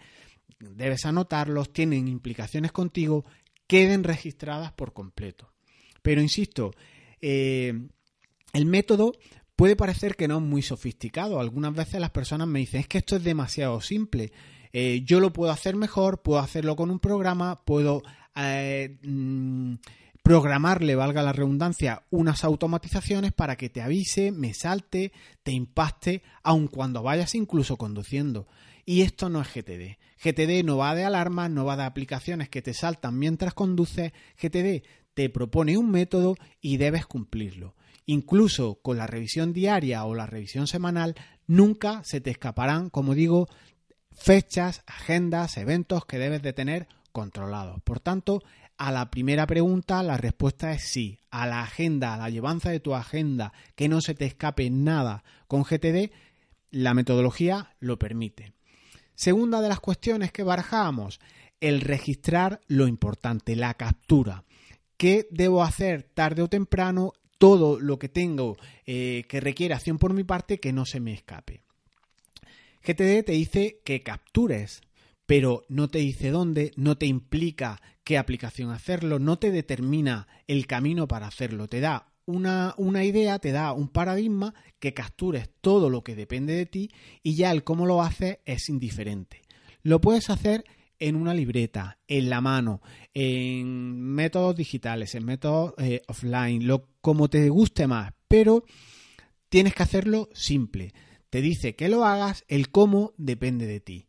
debes 0.60 1.06
anotarlos, 1.06 1.72
tienen 1.72 2.08
implicaciones 2.08 2.72
contigo, 2.72 3.26
queden 3.68 4.04
registradas 4.04 4.74
por 4.74 4.94
completo. 4.94 5.54
Pero 6.02 6.22
insisto, 6.22 6.72
eh, 7.22 7.74
el 8.54 8.66
método 8.66 9.14
puede 9.56 9.76
parecer 9.76 10.16
que 10.16 10.28
no 10.28 10.38
es 10.38 10.44
muy 10.44 10.62
sofisticado. 10.62 11.40
Algunas 11.40 11.74
veces 11.74 12.00
las 12.00 12.12
personas 12.12 12.48
me 12.48 12.60
dicen, 12.60 12.82
es 12.82 12.88
que 12.88 13.00
esto 13.00 13.16
es 13.16 13.24
demasiado 13.24 13.80
simple. 13.82 14.32
Eh, 14.72 15.02
yo 15.04 15.20
lo 15.20 15.34
puedo 15.34 15.52
hacer 15.52 15.76
mejor, 15.76 16.22
puedo 16.22 16.40
hacerlo 16.40 16.76
con 16.76 16.92
un 16.92 17.00
programa, 17.00 17.64
puedo 17.66 18.04
eh, 18.36 18.98
mm, 19.04 19.76
programarle, 20.24 20.96
valga 20.96 21.24
la 21.24 21.34
redundancia, 21.34 22.04
unas 22.10 22.44
automatizaciones 22.44 23.32
para 23.32 23.56
que 23.56 23.70
te 23.70 23.82
avise, 23.82 24.32
me 24.32 24.54
salte, 24.54 25.12
te 25.44 25.52
impacte, 25.52 26.22
aun 26.44 26.68
cuando 26.68 27.02
vayas 27.02 27.36
incluso 27.36 27.78
conduciendo. 27.78 28.48
Y 28.86 29.02
esto 29.02 29.30
no 29.30 29.42
es 29.42 29.48
GTD. 29.54 29.98
GTD 30.24 30.64
no 30.64 30.78
va 30.78 30.96
de 30.96 31.06
alarmas, 31.06 31.50
no 31.50 31.66
va 31.66 31.78
de 31.78 31.84
aplicaciones 31.84 32.50
que 32.50 32.62
te 32.62 32.74
saltan 32.74 33.18
mientras 33.18 33.54
conduces. 33.54 34.12
GTD 34.42 34.84
te 35.14 35.30
propone 35.30 35.78
un 35.78 35.90
método 35.92 36.36
y 36.62 36.78
debes 36.78 37.06
cumplirlo. 37.06 37.76
Incluso 38.06 38.80
con 38.82 38.98
la 38.98 39.08
revisión 39.08 39.54
diaria 39.54 40.04
o 40.06 40.16
la 40.16 40.26
revisión 40.26 40.68
semanal, 40.68 41.16
nunca 41.46 42.02
se 42.04 42.22
te 42.22 42.32
escaparán, 42.32 42.90
como 42.90 43.14
digo, 43.14 43.48
fechas, 44.12 44.84
agendas, 44.88 45.58
eventos 45.58 46.06
que 46.06 46.18
debes 46.18 46.42
de 46.42 46.54
tener 46.54 46.88
controlados. 47.12 47.82
Por 47.82 48.00
tanto, 48.00 48.42
a 48.78 48.92
la 48.92 49.10
primera 49.10 49.46
pregunta 49.48 50.04
la 50.04 50.18
respuesta 50.18 50.72
es 50.72 50.84
sí. 50.84 51.20
A 51.32 51.48
la 51.48 51.62
agenda, 51.62 52.14
a 52.14 52.18
la 52.18 52.30
llevanza 52.30 52.70
de 52.70 52.80
tu 52.80 52.96
agenda, 52.96 53.54
que 53.76 53.90
no 53.90 54.02
se 54.02 54.16
te 54.16 54.26
escape 54.26 54.70
nada 54.70 55.24
con 55.48 55.64
GTD, 55.64 56.12
la 56.72 56.94
metodología 56.94 57.76
lo 57.80 58.00
permite. 58.00 58.54
Segunda 59.16 59.62
de 59.62 59.70
las 59.70 59.80
cuestiones 59.80 60.32
que 60.32 60.44
barajamos, 60.44 61.20
el 61.60 61.82
registrar 61.82 62.62
lo 62.68 62.88
importante, 62.88 63.56
la 63.56 63.74
captura. 63.74 64.46
¿Qué 64.98 65.28
debo 65.32 65.64
hacer 65.64 66.04
tarde 66.04 66.42
o 66.42 66.48
temprano 66.48 67.14
todo 67.40 67.80
lo 67.80 67.98
que 67.98 68.10
tengo 68.10 68.58
eh, 68.86 69.24
que 69.28 69.40
requiere 69.40 69.74
acción 69.74 69.98
por 69.98 70.14
mi 70.14 70.24
parte 70.24 70.60
que 70.60 70.74
no 70.74 70.86
se 70.86 71.00
me 71.00 71.14
escape. 71.14 71.64
GTD 72.84 73.26
te 73.26 73.32
dice 73.32 73.80
que 73.84 74.04
captures, 74.04 74.82
pero 75.30 75.64
no 75.70 75.90
te 75.90 76.00
dice 76.00 76.32
dónde, 76.32 76.72
no 76.76 76.98
te 76.98 77.06
implica 77.06 77.80
qué 78.04 78.18
aplicación 78.18 78.72
hacerlo, 78.72 79.20
no 79.20 79.38
te 79.38 79.52
determina 79.52 80.28
el 80.48 80.66
camino 80.66 81.08
para 81.08 81.28
hacerlo, 81.28 81.68
te 81.68 81.82
da 81.82 82.14
una, 82.26 82.74
una, 82.78 83.04
idea, 83.04 83.38
te 83.38 83.52
da 83.52 83.72
un 83.74 83.90
paradigma 83.90 84.56
que 84.80 84.96
captures 84.96 85.52
todo 85.62 85.92
lo 85.92 86.04
que 86.04 86.16
depende 86.16 86.56
de 86.56 86.66
ti 86.66 86.90
y 87.22 87.36
ya 87.36 87.52
el 87.52 87.64
cómo 87.64 87.86
lo 87.86 88.02
haces 88.02 88.40
es 88.46 88.70
indiferente. 88.70 89.44
Lo 89.84 90.02
puedes 90.02 90.32
hacer 90.32 90.64
en 90.98 91.16
una 91.16 91.36
libreta, 91.36 92.00
en 92.08 92.32
la 92.32 92.42
mano, 92.42 92.82
en 93.14 94.02
métodos 94.02 94.56
digitales, 94.56 95.14
en 95.14 95.26
métodos 95.26 95.76
eh, 95.78 96.02
offline, 96.08 96.66
lo, 96.66 96.88
como 97.02 97.30
te 97.30 97.48
guste 97.50 97.86
más, 97.86 98.14
pero 98.28 98.64
tienes 99.48 99.76
que 99.76 99.84
hacerlo 99.84 100.28
simple. 100.34 100.92
Te 101.30 101.42
dice 101.42 101.76
que 101.76 101.88
lo 101.88 102.04
hagas, 102.04 102.46
el 102.48 102.72
cómo 102.72 103.14
depende 103.18 103.68
de 103.68 103.80
ti. 103.80 104.09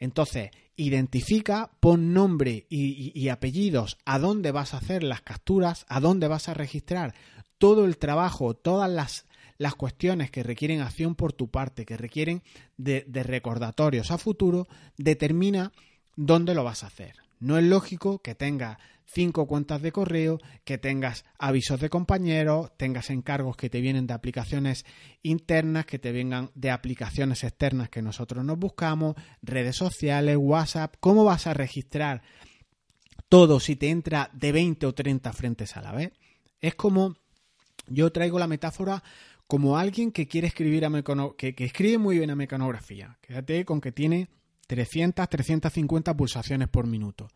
Entonces, 0.00 0.50
identifica, 0.76 1.70
pon 1.78 2.14
nombre 2.14 2.66
y, 2.70 3.28
apellidos 3.28 3.98
a 4.06 4.18
dónde 4.18 4.50
vas 4.50 4.72
a 4.72 4.78
hacer 4.78 5.02
las 5.02 5.20
capturas, 5.20 5.84
a 5.88 6.00
dónde 6.00 6.26
vas 6.26 6.48
a 6.48 6.54
registrar 6.54 7.14
todo 7.58 7.84
el 7.84 7.98
trabajo, 7.98 8.54
todas 8.54 8.90
las, 8.90 9.26
las 9.58 9.74
cuestiones 9.74 10.30
que 10.30 10.42
requieren 10.42 10.80
acción 10.80 11.14
por 11.14 11.34
tu 11.34 11.48
parte, 11.48 11.84
que 11.84 11.98
requieren 11.98 12.42
de, 12.78 13.04
de 13.06 13.22
recordatorios 13.22 14.10
a 14.10 14.16
futuro, 14.16 14.66
determina 14.96 15.70
dónde 16.16 16.54
lo 16.54 16.64
vas 16.64 16.82
a 16.82 16.86
hacer. 16.86 17.16
No 17.38 17.58
es 17.58 17.64
lógico 17.64 18.20
que 18.20 18.34
tengas 18.34 18.78
cinco 19.12 19.46
cuentas 19.46 19.82
de 19.82 19.92
correo, 19.92 20.38
que 20.64 20.78
tengas 20.78 21.24
avisos 21.38 21.80
de 21.80 21.90
compañeros, 21.90 22.70
tengas 22.76 23.10
encargos 23.10 23.56
que 23.56 23.70
te 23.70 23.80
vienen 23.80 24.06
de 24.06 24.14
aplicaciones 24.14 24.84
internas, 25.22 25.86
que 25.86 25.98
te 25.98 26.12
vengan 26.12 26.50
de 26.54 26.70
aplicaciones 26.70 27.42
externas 27.44 27.88
que 27.88 28.02
nosotros 28.02 28.44
nos 28.44 28.58
buscamos, 28.58 29.16
redes 29.42 29.76
sociales, 29.76 30.36
WhatsApp. 30.38 30.94
¿Cómo 31.00 31.24
vas 31.24 31.46
a 31.46 31.54
registrar 31.54 32.22
todo 33.28 33.60
si 33.60 33.76
te 33.76 33.90
entra 33.90 34.30
de 34.32 34.52
20 34.52 34.86
o 34.86 34.94
30 34.94 35.32
frentes 35.32 35.76
a 35.76 35.82
la 35.82 35.92
vez? 35.92 36.12
Es 36.60 36.74
como 36.74 37.16
yo 37.88 38.12
traigo 38.12 38.38
la 38.38 38.46
metáfora 38.46 39.02
como 39.46 39.76
alguien 39.76 40.12
que 40.12 40.28
quiere 40.28 40.46
escribir 40.46 40.84
a 40.84 40.90
que, 41.36 41.54
que 41.56 41.64
escribe 41.64 41.98
muy 41.98 42.18
bien 42.18 42.30
a 42.30 42.36
mecanografía. 42.36 43.18
Quédate 43.20 43.64
con 43.64 43.80
que 43.80 43.90
tiene 43.90 44.28
300, 44.68 45.28
350 45.28 46.16
pulsaciones 46.16 46.68
por 46.68 46.86
minuto. 46.86 47.28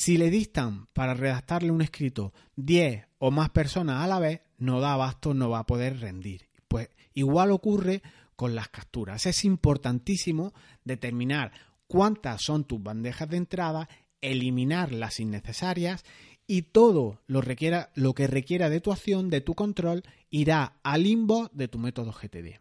Si 0.00 0.16
le 0.16 0.30
distan 0.30 0.86
para 0.92 1.12
redactarle 1.12 1.72
un 1.72 1.82
escrito 1.82 2.32
10 2.54 3.04
o 3.18 3.32
más 3.32 3.50
personas 3.50 4.04
a 4.04 4.06
la 4.06 4.20
vez, 4.20 4.42
no 4.56 4.78
da 4.78 4.92
abasto, 4.92 5.34
no 5.34 5.50
va 5.50 5.58
a 5.58 5.66
poder 5.66 5.98
rendir. 5.98 6.48
Pues 6.68 6.88
igual 7.14 7.50
ocurre 7.50 8.00
con 8.36 8.54
las 8.54 8.68
capturas. 8.68 9.26
Es 9.26 9.44
importantísimo 9.44 10.54
determinar 10.84 11.50
cuántas 11.88 12.44
son 12.44 12.62
tus 12.62 12.80
bandejas 12.80 13.28
de 13.28 13.38
entrada, 13.38 13.88
eliminar 14.20 14.92
las 14.92 15.18
innecesarias 15.18 16.04
y 16.46 16.62
todo 16.62 17.20
lo, 17.26 17.40
requiera, 17.40 17.90
lo 17.96 18.14
que 18.14 18.28
requiera 18.28 18.70
de 18.70 18.80
tu 18.80 18.92
acción, 18.92 19.30
de 19.30 19.40
tu 19.40 19.56
control, 19.56 20.04
irá 20.30 20.78
al 20.84 21.02
limbo 21.02 21.50
de 21.52 21.66
tu 21.66 21.80
método 21.80 22.12
GTD. 22.12 22.60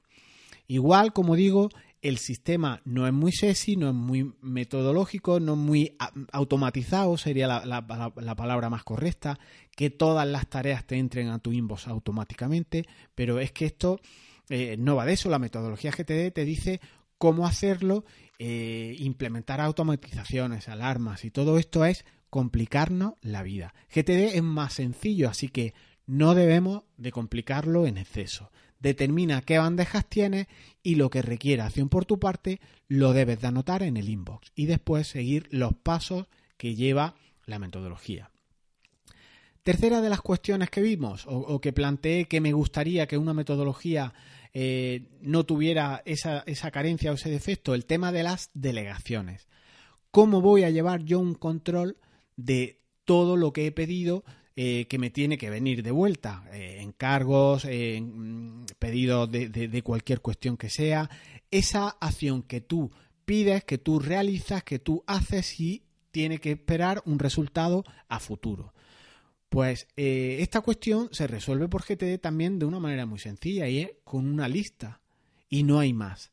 Igual, 0.65 1.13
como 1.13 1.35
digo, 1.35 1.69
el 2.01 2.17
sistema 2.17 2.81
no 2.85 3.07
es 3.07 3.13
muy 3.13 3.31
sexy, 3.31 3.75
no 3.75 3.89
es 3.89 3.95
muy 3.95 4.33
metodológico, 4.41 5.39
no 5.39 5.53
es 5.53 5.59
muy 5.59 5.97
automatizado, 6.31 7.17
sería 7.17 7.47
la, 7.47 7.87
palabra 8.35 8.69
más 8.69 8.83
correcta, 8.83 9.39
que 9.75 9.89
todas 9.89 10.27
las 10.27 10.47
tareas 10.47 10.85
te 10.85 10.97
entren 10.97 11.29
a 11.29 11.39
tu 11.39 11.51
inbox 11.51 11.87
automáticamente, 11.87 12.85
pero 13.15 13.39
es 13.39 13.51
que 13.51 13.65
esto 13.65 13.99
eh, 14.49 14.75
no 14.77 14.95
va 14.95 15.05
de 15.05 15.13
eso, 15.13 15.29
la 15.29 15.39
metodología 15.39 15.91
GTD 15.91 16.31
te 16.33 16.45
dice 16.45 16.79
cómo 17.17 17.47
hacerlo, 17.47 18.05
eh, 18.39 18.95
implementar 18.99 19.59
automatizaciones, 19.59 20.69
alarmas 20.69 21.25
y 21.25 21.31
todo 21.31 21.57
esto 21.57 21.83
es 21.85 22.05
complicarnos 22.29 23.13
la 23.21 23.41
vida. 23.41 23.73
GTD 23.89 24.35
es 24.35 24.43
más 24.43 24.73
sencillo, 24.73 25.29
así 25.29 25.47
que 25.47 25.73
no 26.05 26.35
debemos 26.35 26.83
de 26.97 27.11
complicarlo 27.11 27.87
en 27.87 27.97
exceso 27.97 28.51
determina 28.79 29.41
qué 29.41 29.57
bandejas 29.57 30.07
tienes 30.07 30.47
y 30.83 30.95
lo 30.95 31.09
que 31.09 31.21
requiera 31.21 31.65
acción 31.65 31.89
por 31.89 32.05
tu 32.05 32.19
parte 32.19 32.59
lo 32.87 33.13
debes 33.13 33.41
de 33.41 33.47
anotar 33.47 33.83
en 33.83 33.97
el 33.97 34.09
inbox 34.09 34.51
y 34.55 34.65
después 34.65 35.07
seguir 35.07 35.47
los 35.51 35.75
pasos 35.75 36.27
que 36.57 36.75
lleva 36.75 37.15
la 37.45 37.59
metodología. 37.59 38.31
Tercera 39.63 39.99
de 39.99 40.09
las 40.09 40.21
cuestiones 40.21 40.69
que 40.69 40.81
vimos 40.81 41.25
o, 41.27 41.59
que 41.59 41.73
planteé 41.73 42.25
que 42.25 42.39
me 42.39 42.53
gustaría 42.53 43.05
que 43.05 43.17
una 43.17 43.33
metodología 43.33 44.13
eh, 44.53 45.09
no 45.21 45.45
tuviera 45.45 46.01
esa, 46.05 46.43
esa 46.45 46.71
carencia 46.71 47.11
o 47.11 47.15
ese 47.15 47.29
defecto, 47.29 47.75
el 47.75 47.85
tema 47.85 48.13
de 48.13 48.23
las 48.23 48.49
delegaciones. 48.53 49.49
¿Cómo 50.09 50.39
voy 50.39 50.63
a 50.63 50.69
llevar 50.69 51.03
yo 51.03 51.19
un 51.19 51.35
control 51.35 51.97
de 52.37 52.79
todo 53.03 53.35
lo 53.35 53.51
que 53.51 53.67
he 53.67 53.71
pedido 53.73 54.23
eh, 54.59 54.87
que 54.89 54.97
me 54.97 55.11
tiene 55.11 55.37
que 55.37 55.51
venir 55.51 55.83
de 55.83 55.91
vuelta, 55.91 56.43
eh, 56.51 56.79
encargos, 56.81 57.63
mm, 57.65 58.63
pedidos 58.79 59.31
de, 59.31 59.81
cualquier 59.83 60.19
cuestión 60.19 60.57
que 60.57 60.71
sea, 60.71 61.11
esa 61.51 61.89
acción 62.01 62.41
que 62.41 62.59
tú 62.59 62.89
pides, 63.23 63.63
que 63.65 63.77
tú 63.77 63.99
realizas, 63.99 64.63
que 64.63 64.79
tú 64.79 65.03
haces 65.05 65.59
y 65.59 65.83
tiene 66.09 66.39
que 66.39 66.53
esperar 66.53 67.03
un 67.05 67.19
resultado 67.19 67.83
a 68.09 68.19
futuro. 68.19 68.73
Pues 69.49 69.85
eh, 69.95 70.37
esta 70.39 70.61
cuestión 70.61 71.09
se 71.11 71.27
resuelve 71.27 71.67
por 71.67 71.83
GTD 71.83 72.19
también 72.19 72.57
de 72.57 72.65
una 72.65 72.79
manera 72.79 73.05
muy 73.05 73.19
sencilla 73.19 73.67
y 73.67 73.81
es 73.81 73.91
con 74.03 74.27
una 74.27 74.49
lista 74.49 75.01
y 75.49 75.61
no 75.61 75.77
hay 75.77 75.93
más. 75.93 76.31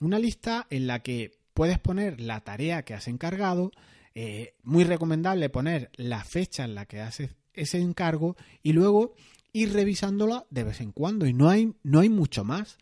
Una 0.00 0.18
lista 0.18 0.66
en 0.70 0.88
la 0.88 1.04
que 1.04 1.38
puedes 1.54 1.78
poner 1.78 2.20
la 2.20 2.40
tarea 2.40 2.82
que 2.82 2.94
has 2.94 3.06
encargado, 3.06 3.70
eh, 4.14 4.54
muy 4.62 4.84
recomendable 4.84 5.48
poner 5.48 5.90
la 5.96 6.24
fecha 6.24 6.64
en 6.64 6.74
la 6.74 6.86
que 6.86 7.00
haces 7.00 7.34
ese 7.54 7.78
encargo 7.78 8.36
y 8.62 8.72
luego 8.72 9.14
ir 9.52 9.72
revisándola 9.72 10.46
de 10.50 10.64
vez 10.64 10.80
en 10.80 10.92
cuando 10.92 11.26
y 11.26 11.32
no 11.32 11.48
hay, 11.48 11.74
no 11.82 12.00
hay 12.00 12.08
mucho 12.08 12.44
más. 12.44 12.78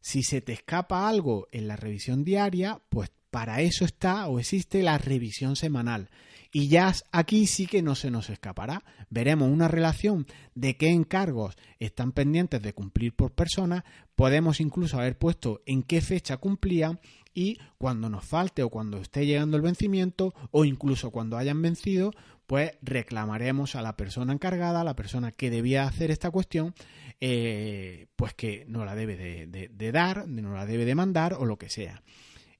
Si 0.00 0.22
se 0.22 0.40
te 0.40 0.52
escapa 0.52 1.08
algo 1.08 1.48
en 1.50 1.66
la 1.66 1.76
revisión 1.76 2.24
diaria, 2.24 2.80
pues 2.88 3.10
para 3.30 3.62
eso 3.62 3.84
está 3.84 4.28
o 4.28 4.38
existe 4.38 4.82
la 4.82 4.98
revisión 4.98 5.56
semanal. 5.56 6.10
Y 6.56 6.68
ya 6.68 6.94
aquí 7.10 7.48
sí 7.48 7.66
que 7.66 7.82
no 7.82 7.96
se 7.96 8.12
nos 8.12 8.30
escapará. 8.30 8.84
Veremos 9.10 9.50
una 9.50 9.66
relación 9.66 10.24
de 10.54 10.76
qué 10.76 10.90
encargos 10.90 11.56
están 11.80 12.12
pendientes 12.12 12.62
de 12.62 12.72
cumplir 12.72 13.12
por 13.12 13.32
persona. 13.32 13.84
Podemos 14.14 14.60
incluso 14.60 14.96
haber 14.96 15.18
puesto 15.18 15.62
en 15.66 15.82
qué 15.82 16.00
fecha 16.00 16.36
cumplían 16.36 17.00
y 17.34 17.58
cuando 17.76 18.08
nos 18.08 18.24
falte 18.24 18.62
o 18.62 18.70
cuando 18.70 18.98
esté 18.98 19.26
llegando 19.26 19.56
el 19.56 19.64
vencimiento 19.64 20.32
o 20.52 20.64
incluso 20.64 21.10
cuando 21.10 21.38
hayan 21.38 21.60
vencido, 21.60 22.12
pues 22.46 22.70
reclamaremos 22.82 23.74
a 23.74 23.82
la 23.82 23.96
persona 23.96 24.32
encargada, 24.32 24.82
a 24.82 24.84
la 24.84 24.94
persona 24.94 25.32
que 25.32 25.50
debía 25.50 25.88
hacer 25.88 26.12
esta 26.12 26.30
cuestión, 26.30 26.72
eh, 27.20 28.06
pues 28.14 28.32
que 28.32 28.64
no 28.68 28.84
la 28.84 28.94
debe 28.94 29.16
de, 29.16 29.68
de 29.72 29.92
dar, 29.92 30.28
no 30.28 30.54
la 30.54 30.66
debe 30.66 30.84
de 30.84 30.94
mandar 30.94 31.34
o 31.34 31.46
lo 31.46 31.58
que 31.58 31.68
sea. 31.68 32.00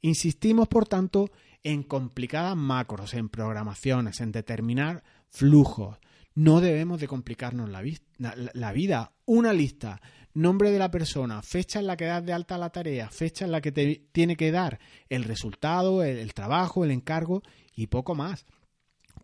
Insistimos, 0.01 0.67
por 0.67 0.89
tanto, 0.89 1.31
en 1.65 1.83
complicadas 1.83 2.57
macros, 2.57 3.15
en 3.15 3.29
programaciones, 3.29 4.21
en 4.21 4.31
determinar 4.31 5.03
flujos. 5.31 5.99
No 6.35 6.61
debemos 6.61 7.01
de 7.01 7.09
complicarnos 7.09 7.69
la, 7.69 7.81
vida. 8.73 9.13
Una 9.25 9.53
lista, 9.53 10.01
nombre 10.35 10.71
de 10.71 10.79
la 10.79 10.91
persona, 10.91 11.43
fecha 11.43 11.79
en 11.79 11.87
la 11.87 11.97
que 11.97 12.05
das 12.05 12.25
de 12.25 12.33
alta 12.33 12.59
la 12.59 12.71
tarea, 12.71 13.09
fecha 13.09 13.45
en 13.45 13.53
la 13.53 13.61
que 13.61 13.73
te 13.73 14.07
tiene 14.13 14.37
que 14.37 14.51
dar 14.51 14.79
el 15.09 15.25
resultado, 15.25 16.03
el, 16.03 16.35
trabajo, 16.35 16.85
el 16.85 16.91
encargo 16.91 17.43
y 17.75 17.87
poco 17.87 18.15
más. 18.15 18.47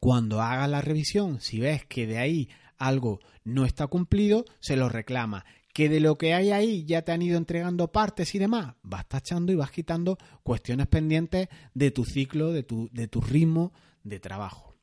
Cuando 0.01 0.41
hagas 0.41 0.71
la 0.71 0.81
revisión, 0.81 1.41
si 1.41 1.61
ves 1.61 1.85
que 1.85 2.07
de 2.07 2.19
ahí 2.19 2.49
algo 2.79 3.21
no 3.45 3.67
está 3.67 3.87
cumplido, 3.87 4.45
se 4.61 4.77
lo 4.77 4.89
reclama 4.89 5.45
que 5.73 5.89
de 5.89 6.01
lo 6.01 6.19
que 6.19 6.35
hay 6.35 6.51
ahí 6.51 6.85
ya 6.85 7.03
te 7.03 7.13
han 7.13 7.23
ido 7.23 7.39
entregando 7.39 7.93
partes 7.93 8.35
y 8.35 8.39
demás, 8.39 8.75
vas 8.83 9.09
tachando 9.09 9.53
y 9.53 9.57
vas 9.57 9.71
quitando 9.71 10.19
cuestiones 10.43 10.87
pendientes 10.89 11.49
de 11.75 11.91
tu 11.91 12.05
ciclo, 12.05 12.53
de 12.53 12.63
tu, 12.63 12.89
de 12.93 13.09
tu 13.09 13.21
ritmo 13.21 13.73
de 14.03 14.19
trabajo. 14.21 14.77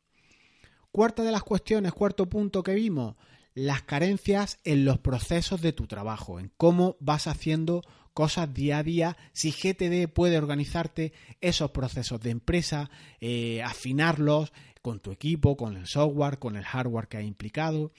Cuarta 0.91 1.23
de 1.23 1.31
las 1.31 1.43
cuestiones, 1.43 1.93
cuarto 1.93 2.29
punto 2.29 2.63
que 2.63 2.73
vimos, 2.73 3.15
las 3.53 3.81
carencias 3.83 4.59
en 4.63 4.85
los 4.85 4.99
procesos 4.99 5.61
de 5.61 5.73
tu 5.73 5.87
trabajo, 5.87 6.39
en 6.39 6.51
cómo 6.57 6.95
vas 6.99 7.27
haciendo 7.27 7.81
cosas 8.13 8.51
día 8.51 8.79
a 8.79 8.83
día, 8.83 9.17
si 9.31 9.51
GTD 9.51 10.11
puede 10.11 10.39
organizarte 10.39 11.13
esos 11.39 11.69
procesos 11.69 12.19
de 12.21 12.31
empresa, 12.31 12.89
eh, 13.19 13.61
afinarlos 13.61 14.53
con 14.81 14.99
tu 14.99 15.11
equipo, 15.11 15.55
con 15.55 15.77
el 15.77 15.85
software, 15.85 16.39
con 16.39 16.55
el 16.55 16.63
hardware 16.63 17.07
que 17.07 17.17
ha 17.17 17.21
implicado. 17.21 17.91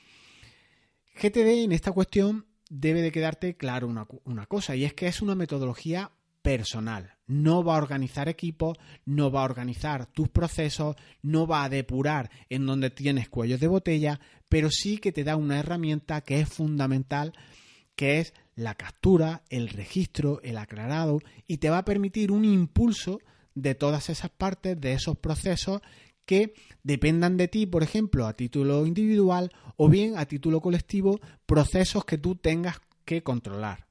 GTD 1.14 1.64
en 1.64 1.70
esta 1.70 1.92
cuestión 1.92 2.47
debe 2.68 3.02
de 3.02 3.12
quedarte 3.12 3.56
claro 3.56 3.88
una, 3.88 4.46
cosa, 4.46 4.76
y 4.76 4.84
es 4.84 4.94
que 4.94 5.06
es 5.06 5.22
una 5.22 5.34
metodología 5.34 6.12
personal. 6.42 7.14
No 7.26 7.62
va 7.62 7.74
a 7.74 7.78
organizar 7.78 8.28
equipos, 8.28 8.78
no 9.04 9.30
va 9.30 9.42
a 9.42 9.44
organizar 9.44 10.06
tus 10.06 10.28
procesos, 10.28 10.96
no 11.22 11.46
va 11.46 11.64
a 11.64 11.68
depurar 11.68 12.30
en 12.48 12.66
donde 12.66 12.90
tienes 12.90 13.28
cuellos 13.28 13.60
de 13.60 13.68
botella, 13.68 14.20
pero 14.48 14.70
sí 14.70 14.98
que 14.98 15.12
te 15.12 15.24
da 15.24 15.36
una 15.36 15.58
herramienta 15.58 16.20
que 16.22 16.40
es 16.40 16.48
fundamental, 16.48 17.32
que 17.96 18.20
es 18.20 18.34
la 18.54 18.74
captura, 18.74 19.42
el 19.50 19.68
registro, 19.68 20.40
el 20.42 20.58
aclarado, 20.58 21.20
y 21.46 21.58
te 21.58 21.70
va 21.70 21.78
a 21.78 21.84
permitir 21.84 22.32
un 22.32 22.44
impulso 22.44 23.20
de 23.54 23.74
todas 23.74 24.08
esas 24.08 24.30
partes, 24.30 24.80
de 24.80 24.92
esos 24.92 25.18
procesos 25.18 25.80
que 26.28 26.52
dependan 26.82 27.38
de 27.38 27.48
ti, 27.48 27.64
por 27.64 27.82
ejemplo, 27.82 28.26
a 28.26 28.34
título 28.34 28.86
individual 28.86 29.50
o 29.78 29.88
bien 29.88 30.18
a 30.18 30.26
título 30.26 30.60
colectivo, 30.60 31.20
procesos 31.46 32.04
que 32.04 32.18
tú 32.18 32.36
tengas 32.36 32.80
que 33.06 33.22
controlar. 33.22 33.86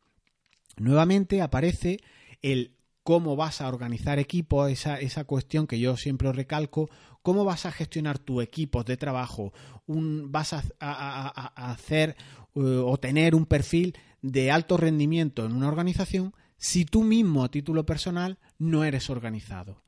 Nuevamente 0.77 1.41
aparece 1.41 1.97
el 2.43 2.75
cómo 3.01 3.35
vas 3.35 3.59
a 3.59 3.67
organizar 3.67 4.19
equipos, 4.19 4.69
esa, 4.69 4.99
esa 4.99 5.23
cuestión 5.23 5.65
que 5.65 5.79
yo 5.79 5.97
siempre 5.97 6.31
recalco, 6.31 6.91
cómo 7.23 7.43
vas 7.43 7.65
a 7.65 7.71
gestionar 7.71 8.19
tu 8.19 8.39
equipo 8.39 8.83
de 8.83 8.97
trabajo, 8.97 9.51
un, 9.87 10.31
vas 10.31 10.53
a, 10.53 10.61
hacer 11.71 12.15
eh, 12.53 12.59
o 12.59 12.97
tener 12.97 13.33
un 13.33 13.47
perfil 13.47 13.97
de 14.21 14.51
alto 14.51 14.77
rendimiento 14.77 15.43
en 15.43 15.53
una 15.53 15.69
organización 15.69 16.35
si 16.57 16.85
tú 16.85 17.03
mismo 17.03 17.43
a 17.43 17.49
título 17.49 17.83
personal 17.83 18.37
no 18.59 18.83
eres 18.83 19.09
organizado. 19.09 19.81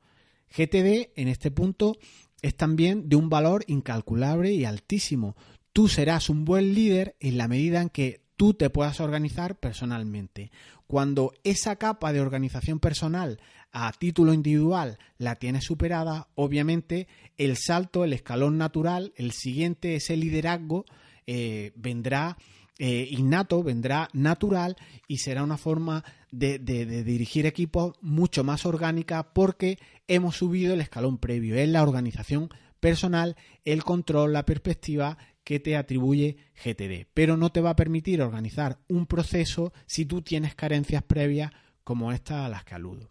GTD 0.50 1.12
en 1.14 1.28
este 1.28 1.50
punto 1.50 1.96
es 2.42 2.56
también 2.56 3.08
de 3.08 3.16
un 3.16 3.28
valor 3.28 3.64
incalculable 3.66 4.52
y 4.52 4.64
altísimo. 4.64 5.36
Tú 5.72 5.88
serás 5.88 6.30
un 6.30 6.44
buen 6.44 6.74
líder 6.74 7.16
en 7.20 7.38
la 7.38 7.48
medida 7.48 7.80
en 7.80 7.90
que 7.90 8.22
tú 8.36 8.54
te 8.54 8.70
puedas 8.70 9.00
organizar 9.00 9.58
personalmente. 9.58 10.50
Cuando 10.86 11.32
esa 11.44 11.76
capa 11.76 12.12
de 12.12 12.20
organización 12.20 12.80
personal 12.80 13.38
a 13.70 13.92
título 13.92 14.32
individual 14.32 14.98
la 15.18 15.36
tienes 15.36 15.64
superada, 15.64 16.28
obviamente 16.34 17.06
el 17.36 17.56
salto, 17.56 18.02
el 18.02 18.12
escalón 18.12 18.58
natural, 18.58 19.12
el 19.16 19.32
siguiente, 19.32 19.94
ese 19.94 20.16
liderazgo, 20.16 20.86
eh, 21.26 21.72
vendrá 21.76 22.38
eh, 22.82 23.08
innato, 23.10 23.62
vendrá 23.62 24.08
natural 24.14 24.74
y 25.06 25.18
será 25.18 25.42
una 25.42 25.58
forma 25.58 26.02
de, 26.30 26.58
dirigir 26.58 27.44
equipos 27.44 27.92
mucho 28.00 28.42
más 28.42 28.64
orgánica 28.64 29.34
porque 29.34 29.78
hemos 30.08 30.36
subido 30.36 30.72
el 30.72 30.80
escalón 30.80 31.18
previo. 31.18 31.56
Es 31.56 31.68
la 31.68 31.82
organización 31.82 32.48
personal, 32.80 33.36
el 33.66 33.84
control, 33.84 34.32
la 34.32 34.46
perspectiva 34.46 35.18
que 35.44 35.60
te 35.60 35.76
atribuye 35.76 36.38
GTD. 36.64 37.06
Pero 37.12 37.36
no 37.36 37.52
te 37.52 37.60
va 37.60 37.68
a 37.68 37.76
permitir 37.76 38.22
organizar 38.22 38.78
un 38.88 39.04
proceso 39.04 39.74
si 39.84 40.06
tú 40.06 40.22
tienes 40.22 40.54
carencias 40.54 41.02
previas 41.02 41.52
como 41.84 42.12
estas 42.12 42.46
a 42.46 42.48
las 42.48 42.64
que 42.64 42.76
aludo. 42.76 43.08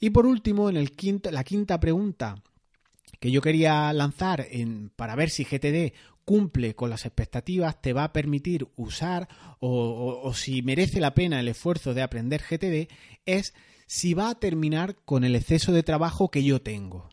Y 0.00 0.08
por 0.08 0.24
último, 0.24 0.70
en 0.70 0.78
el 0.78 0.92
quinto, 0.92 1.30
la 1.30 1.44
quinta 1.44 1.78
pregunta 1.78 2.42
que 3.20 3.30
yo 3.30 3.42
quería 3.42 3.92
lanzar 3.92 4.46
en, 4.50 4.90
para 4.96 5.14
ver 5.16 5.28
si 5.28 5.44
GTD 5.44 5.92
cumple 6.26 6.74
con 6.74 6.90
las 6.90 7.06
expectativas, 7.06 7.80
te 7.80 7.94
va 7.94 8.04
a 8.04 8.12
permitir 8.12 8.68
usar 8.76 9.28
o, 9.60 10.32
si 10.34 10.60
merece 10.60 11.00
la 11.00 11.14
pena 11.14 11.40
el 11.40 11.48
esfuerzo 11.48 11.94
de 11.94 12.02
aprender 12.02 12.42
GTD, 12.42 12.92
es 13.24 13.54
si 13.86 14.12
va 14.12 14.28
a 14.30 14.34
terminar 14.34 14.96
con 15.04 15.24
el 15.24 15.36
exceso 15.36 15.72
de 15.72 15.84
trabajo 15.84 16.30
que 16.30 16.42
yo 16.42 16.60
tengo. 16.60 17.08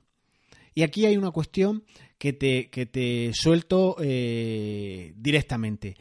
Y 0.74 0.82
aquí 0.82 1.06
hay 1.06 1.16
una 1.16 1.30
cuestión 1.30 1.84
que 2.18 2.34
te, 2.34 2.72
que 2.72 2.88
te 2.88 3.32
suelto 3.34 3.96
eh, 4.02 5.14
directamente. 5.16 5.96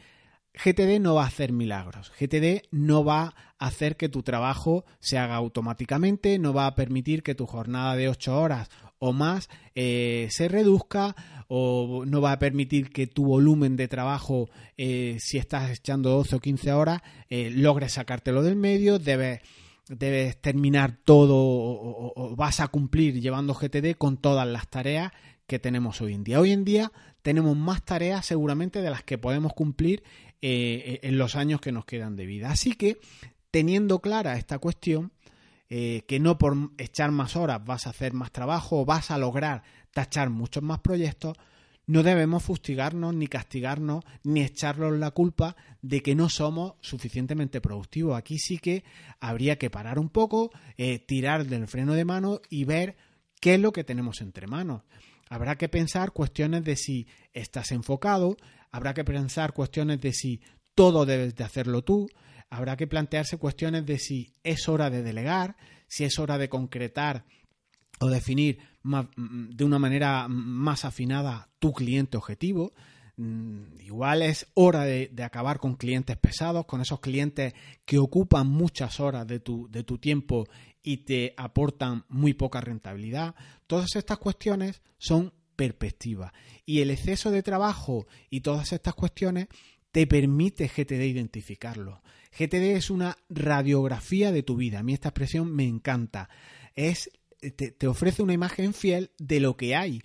GTD 0.55 0.99
no 0.99 1.15
va 1.15 1.23
a 1.23 1.27
hacer 1.27 1.51
milagros. 1.51 2.11
GTD 2.19 2.67
no 2.71 3.03
va 3.03 3.35
a 3.59 3.67
hacer 3.67 3.95
que 3.95 4.09
tu 4.09 4.23
trabajo 4.23 4.85
se 4.99 5.19
haga 5.19 5.35
automáticamente, 5.35 6.39
no 6.39 6.53
va 6.53 6.65
a 6.65 6.75
permitir 6.75 7.21
que 7.21 7.35
tu 7.35 7.45
jornada 7.45 7.95
de 7.95 8.09
8 8.09 8.39
horas 8.39 8.69
o 9.03 9.11
más 9.11 9.49
eh, 9.75 10.29
se 10.31 10.47
reduzca 10.47 11.13
o 11.49 12.05
no 12.07 12.21
va 12.21 12.31
a 12.31 12.39
permitir 12.39 12.89
que 12.89 13.05
tu 13.05 13.25
volumen 13.25 13.75
de 13.75 13.89
trabajo, 13.89 14.49
eh, 14.77 15.17
si 15.19 15.37
estás 15.37 15.71
echando 15.71 16.09
12 16.09 16.37
o 16.37 16.39
15 16.39 16.71
horas, 16.71 17.01
eh, 17.29 17.51
logres 17.51 17.91
sacártelo 17.91 18.43
del 18.43 18.55
medio, 18.55 18.99
debes, 18.99 19.41
debes 19.89 20.39
terminar 20.39 20.95
todo 21.03 21.35
o, 21.35 22.33
vas 22.37 22.61
a 22.61 22.69
cumplir 22.69 23.19
llevando 23.19 23.53
GTD 23.53 23.97
con 23.97 24.15
todas 24.15 24.47
las 24.47 24.69
tareas 24.69 25.11
que 25.47 25.59
tenemos 25.59 25.99
hoy 25.99 26.13
en 26.13 26.23
día. 26.23 26.39
Hoy 26.39 26.51
en 26.51 26.63
día 26.63 26.93
tenemos 27.23 27.57
más 27.57 27.83
tareas 27.83 28.25
seguramente 28.25 28.81
de 28.81 28.89
las 28.89 29.03
que 29.03 29.17
podemos 29.17 29.53
cumplir 29.53 30.01
en 30.39 31.17
los 31.17 31.35
años 31.35 31.59
que 31.61 31.71
nos 31.71 31.85
quedan 31.85 32.15
de 32.15 32.25
vida. 32.25 32.51
Así 32.51 32.73
que, 32.73 32.99
teniendo 33.49 33.99
clara 33.99 34.37
esta 34.37 34.59
cuestión, 34.59 35.12
eh, 35.75 36.03
que 36.07 36.19
no 36.19 36.37
por 36.37 36.55
echar 36.77 37.09
más 37.09 37.35
horas 37.35 37.65
vas 37.65 37.87
a 37.87 37.89
hacer 37.89 38.13
más 38.13 38.31
trabajo 38.31 38.81
o 38.81 38.85
vas 38.85 39.09
a 39.09 39.17
lograr 39.17 39.63
tachar 39.91 40.29
muchos 40.29 40.61
más 40.61 40.81
proyectos, 40.81 41.35
no 41.87 42.03
debemos 42.03 42.43
fustigarnos 42.43 43.15
ni 43.15 43.25
castigarnos 43.25 44.03
ni 44.23 44.43
echarnos 44.43 44.95
la 44.99 45.09
culpa 45.09 45.55
de 45.81 46.03
que 46.03 46.13
no 46.13 46.29
somos 46.29 46.75
suficientemente 46.81 47.59
productivos. 47.59 48.15
Aquí 48.15 48.37
sí 48.37 48.59
que 48.59 48.83
habría 49.19 49.57
que 49.57 49.71
parar 49.71 49.97
un 49.97 50.09
poco, 50.09 50.51
eh, 50.77 50.99
tirar 50.99 51.47
del 51.47 51.67
freno 51.67 51.95
de 51.95 52.05
mano 52.05 52.39
y 52.51 52.65
ver 52.65 52.95
qué 53.41 53.55
es 53.55 53.59
lo 53.59 53.73
que 53.73 53.83
tenemos 53.83 54.21
entre 54.21 54.45
manos. 54.45 54.83
habrá 55.27 55.55
que 55.55 55.69
pensar 55.69 56.11
cuestiones 56.11 56.63
de 56.63 56.75
si 56.75 57.07
estás 57.31 57.71
enfocado, 57.71 58.37
habrá 58.69 58.93
que 58.93 59.03
pensar 59.03 59.53
cuestiones 59.53 59.99
de 60.01 60.13
si 60.13 60.39
todo 60.75 61.07
debes 61.07 61.35
de 61.35 61.43
hacerlo 61.43 61.81
tú, 61.81 62.07
habrá 62.53 62.77
que 62.77 62.87
plantearse 62.87 63.37
cuestiones 63.37 63.85
de 63.85 63.97
si 63.97 64.33
es 64.43 64.69
hora 64.69 64.89
de 64.91 65.01
delegar, 65.01 65.57
si 65.87 66.03
es 66.03 66.19
hora 66.19 66.37
de 66.37 66.49
concretar 66.49 67.25
o 67.99 68.07
definir 68.07 68.59
mm, 68.83 69.49
de 69.55 69.63
una 69.63 69.79
manera 69.79 70.27
más 70.27 70.85
afinada 70.85 71.49
tu 71.57 71.73
cliente 71.73 72.15
objetivo. 72.15 72.71
Mm, 73.17 73.79
igual 73.81 74.21
es 74.21 74.47
hora 74.53 74.83
de, 74.83 75.11
acabar 75.23 75.59
con 75.59 75.75
clientes 75.75 76.15
pesados, 76.17 76.65
con 76.65 76.81
esos 76.81 76.99
clientes 76.99 77.53
que 77.85 77.97
ocupan 77.97 78.47
muchas 78.47 78.99
horas 78.99 79.25
de 79.25 79.39
tu, 79.39 79.69
tiempo 79.99 80.47
y 80.83 80.97
te 80.97 81.33
aportan 81.37 82.05
muy 82.07 82.33
poca 82.35 82.61
rentabilidad. 82.61 83.33
Todas 83.65 83.95
estas 83.95 84.19
cuestiones 84.19 84.83
son 84.99 85.33
perspectiva. 85.55 86.33
Y 86.65 86.81
el 86.81 86.91
exceso 86.91 87.31
de 87.31 87.41
trabajo 87.41 88.05
y 88.29 88.41
todas 88.41 88.73
estas 88.73 88.93
cuestiones 88.93 89.47
te 89.91 90.05
permite 90.05 90.67
GTD 90.67 91.03
identificarlo. 91.05 92.01
GTD 92.37 92.75
es 92.75 92.89
una 92.89 93.17
radiografía 93.29 94.31
de 94.31 94.43
tu 94.43 94.55
vida. 94.55 94.79
A 94.79 94.83
mí 94.83 94.93
esta 94.93 95.09
expresión 95.09 95.53
me 95.53 95.65
encanta. 95.65 96.29
Es, 96.75 97.09
te, 97.55 97.87
ofrece 97.87 98.23
una 98.23 98.33
imagen 98.33 98.73
fiel 98.73 99.11
de 99.17 99.39
lo 99.39 99.55
que 99.57 99.75
hay. 99.75 100.01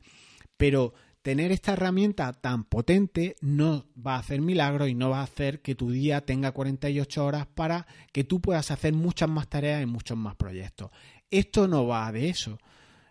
Pero 0.57 0.95
tener 1.23 1.53
esta 1.53 1.73
herramienta 1.73 2.33
tan 2.33 2.64
potente 2.64 3.37
no 3.41 3.87
va 3.95 4.17
a 4.17 4.21
hacer 4.21 4.41
milagros 4.41 4.88
y 4.88 4.95
no 4.95 5.11
va 5.11 5.21
a 5.21 5.25
hacer 5.25 5.62
que 5.62 5.75
tu 5.75 5.91
día 5.91 6.25
tenga 6.25 6.53
48 6.53 7.25
horas 7.25 7.47
para 7.47 7.87
que 8.12 8.25
tú 8.25 8.41
puedas 8.41 8.71
hacer 8.71 8.93
muchas 8.93 9.29
más 9.29 9.49
tareas 9.49 9.83
en 9.83 9.88
muchos 9.88 10.17
más 10.17 10.37
proyectos. 10.37 10.91
Esto 11.31 11.69
no 11.69 11.87
va 11.87 12.11
de 12.12 12.29
eso. 12.29 12.59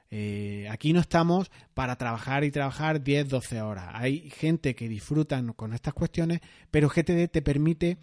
Eh, 0.10 0.68
aquí 0.72 0.94
no 0.94 1.02
estamos 1.02 1.52
para 1.74 1.98
trabajar 1.98 2.44
y 2.44 2.52
trabajar 2.52 3.04
10, 3.04 3.28
12 3.30 3.62
horas. 3.62 3.90
Hay 3.94 4.30
gente 4.30 4.74
que 4.76 4.88
disfruta 4.88 5.44
con 5.56 5.74
estas 5.74 5.94
cuestiones, 5.94 6.40
pero 6.72 6.90
GTD 6.90 7.30
te 7.30 7.42
permite, 7.42 7.98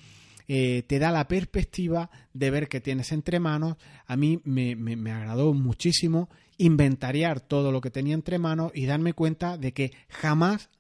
eh, 0.49 0.83
te 0.87 0.99
da 0.99 1.11
la 1.11 1.29
perspectiva 1.29 2.11
de 2.33 2.51
ver 2.51 2.69
qué 2.69 2.81
tienes 2.81 3.13
entre 3.13 3.41
manos. 3.41 3.77
A 4.07 4.17
mí 4.17 4.41
me, 4.45 4.77
me 4.77 5.13
agradó 5.13 5.55
muchísimo 5.55 6.29
inventariar 6.59 7.41
todo 7.41 7.73
lo 7.73 7.81
que 7.81 7.91
tenía 7.91 8.15
entre 8.15 8.39
manos 8.39 8.73
y 8.75 8.87
darme 8.87 9.13
cuenta 9.13 9.59
de 9.59 9.73
que 9.73 9.93
jamás 10.09 10.71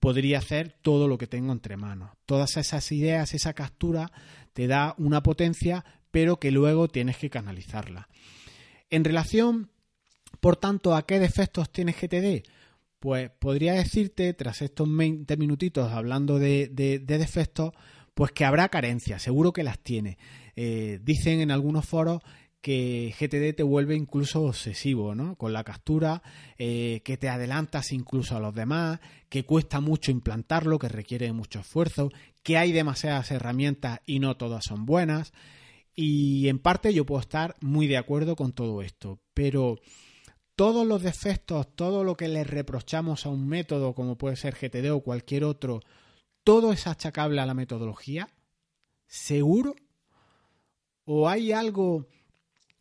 podría 0.00 0.38
hacer 0.38 0.74
todo 0.82 1.06
lo 1.06 1.18
que 1.18 1.26
tengo 1.26 1.52
entre 1.52 1.76
manos. 1.76 2.10
Todas 2.26 2.56
esas 2.56 2.90
ideas, 2.90 3.34
esa 3.34 3.52
captura 3.52 4.10
te 4.52 4.66
da 4.66 4.94
una 4.98 5.22
potencia, 5.22 5.84
pero 6.10 6.40
que 6.40 6.50
luego 6.50 6.88
tienes 6.88 7.18
que 7.18 7.30
canalizarla. 7.30 8.08
En 8.88 9.04
relación, 9.04 9.70
por 10.40 10.56
tanto, 10.56 10.96
a 10.96 11.06
qué 11.06 11.20
defectos 11.20 11.70
tiene 11.70 11.92
GTD, 11.92 12.48
pues 12.98 13.30
podría 13.30 13.74
decirte, 13.74 14.34
tras 14.34 14.62
estos 14.62 14.88
20 14.94 15.36
minutitos 15.36 15.90
hablando 15.92 16.38
de, 16.38 16.68
defectos, 17.06 17.72
pues 18.14 18.32
que 18.32 18.44
habrá 18.44 18.68
carencias, 18.68 19.22
seguro 19.22 19.52
que 19.52 19.62
las 19.62 19.78
tiene. 19.78 20.18
Eh, 20.56 20.98
dicen 21.02 21.40
en 21.40 21.50
algunos 21.50 21.86
foros 21.86 22.22
que 22.60 23.14
GTD 23.18 23.56
te 23.56 23.62
vuelve 23.62 23.96
incluso 23.96 24.42
obsesivo, 24.42 25.14
¿no? 25.14 25.36
Con 25.36 25.52
la 25.52 25.64
captura, 25.64 26.22
eh, 26.58 27.00
que 27.04 27.16
te 27.16 27.28
adelantas 27.28 27.92
incluso 27.92 28.36
a 28.36 28.40
los 28.40 28.54
demás, 28.54 29.00
que 29.28 29.44
cuesta 29.44 29.80
mucho 29.80 30.10
implantarlo, 30.10 30.78
que 30.78 30.88
requiere 30.88 31.32
mucho 31.32 31.60
esfuerzo, 31.60 32.10
que 32.42 32.58
hay 32.58 32.72
demasiadas 32.72 33.30
herramientas 33.30 34.00
y 34.04 34.18
no 34.18 34.36
todas 34.36 34.64
son 34.64 34.84
buenas. 34.84 35.32
Y 35.94 36.48
en 36.48 36.58
parte 36.58 36.92
yo 36.92 37.06
puedo 37.06 37.20
estar 37.20 37.56
muy 37.60 37.86
de 37.86 37.96
acuerdo 37.96 38.36
con 38.36 38.52
todo 38.52 38.82
esto, 38.82 39.18
pero 39.34 39.78
todos 40.54 40.86
los 40.86 41.02
defectos, 41.02 41.74
todo 41.74 42.04
lo 42.04 42.16
que 42.16 42.28
le 42.28 42.44
reprochamos 42.44 43.24
a 43.24 43.30
un 43.30 43.48
método 43.48 43.94
como 43.94 44.18
puede 44.18 44.36
ser 44.36 44.54
GTD 44.54 44.90
o 44.90 45.00
cualquier 45.00 45.44
otro, 45.44 45.80
todo 46.44 46.72
es 46.72 46.86
achacable 46.86 47.40
a 47.40 47.46
la 47.46 47.54
metodología, 47.54 48.28
¿seguro? 49.06 49.74
¿O 51.04 51.28
hay 51.28 51.52
algo 51.52 52.06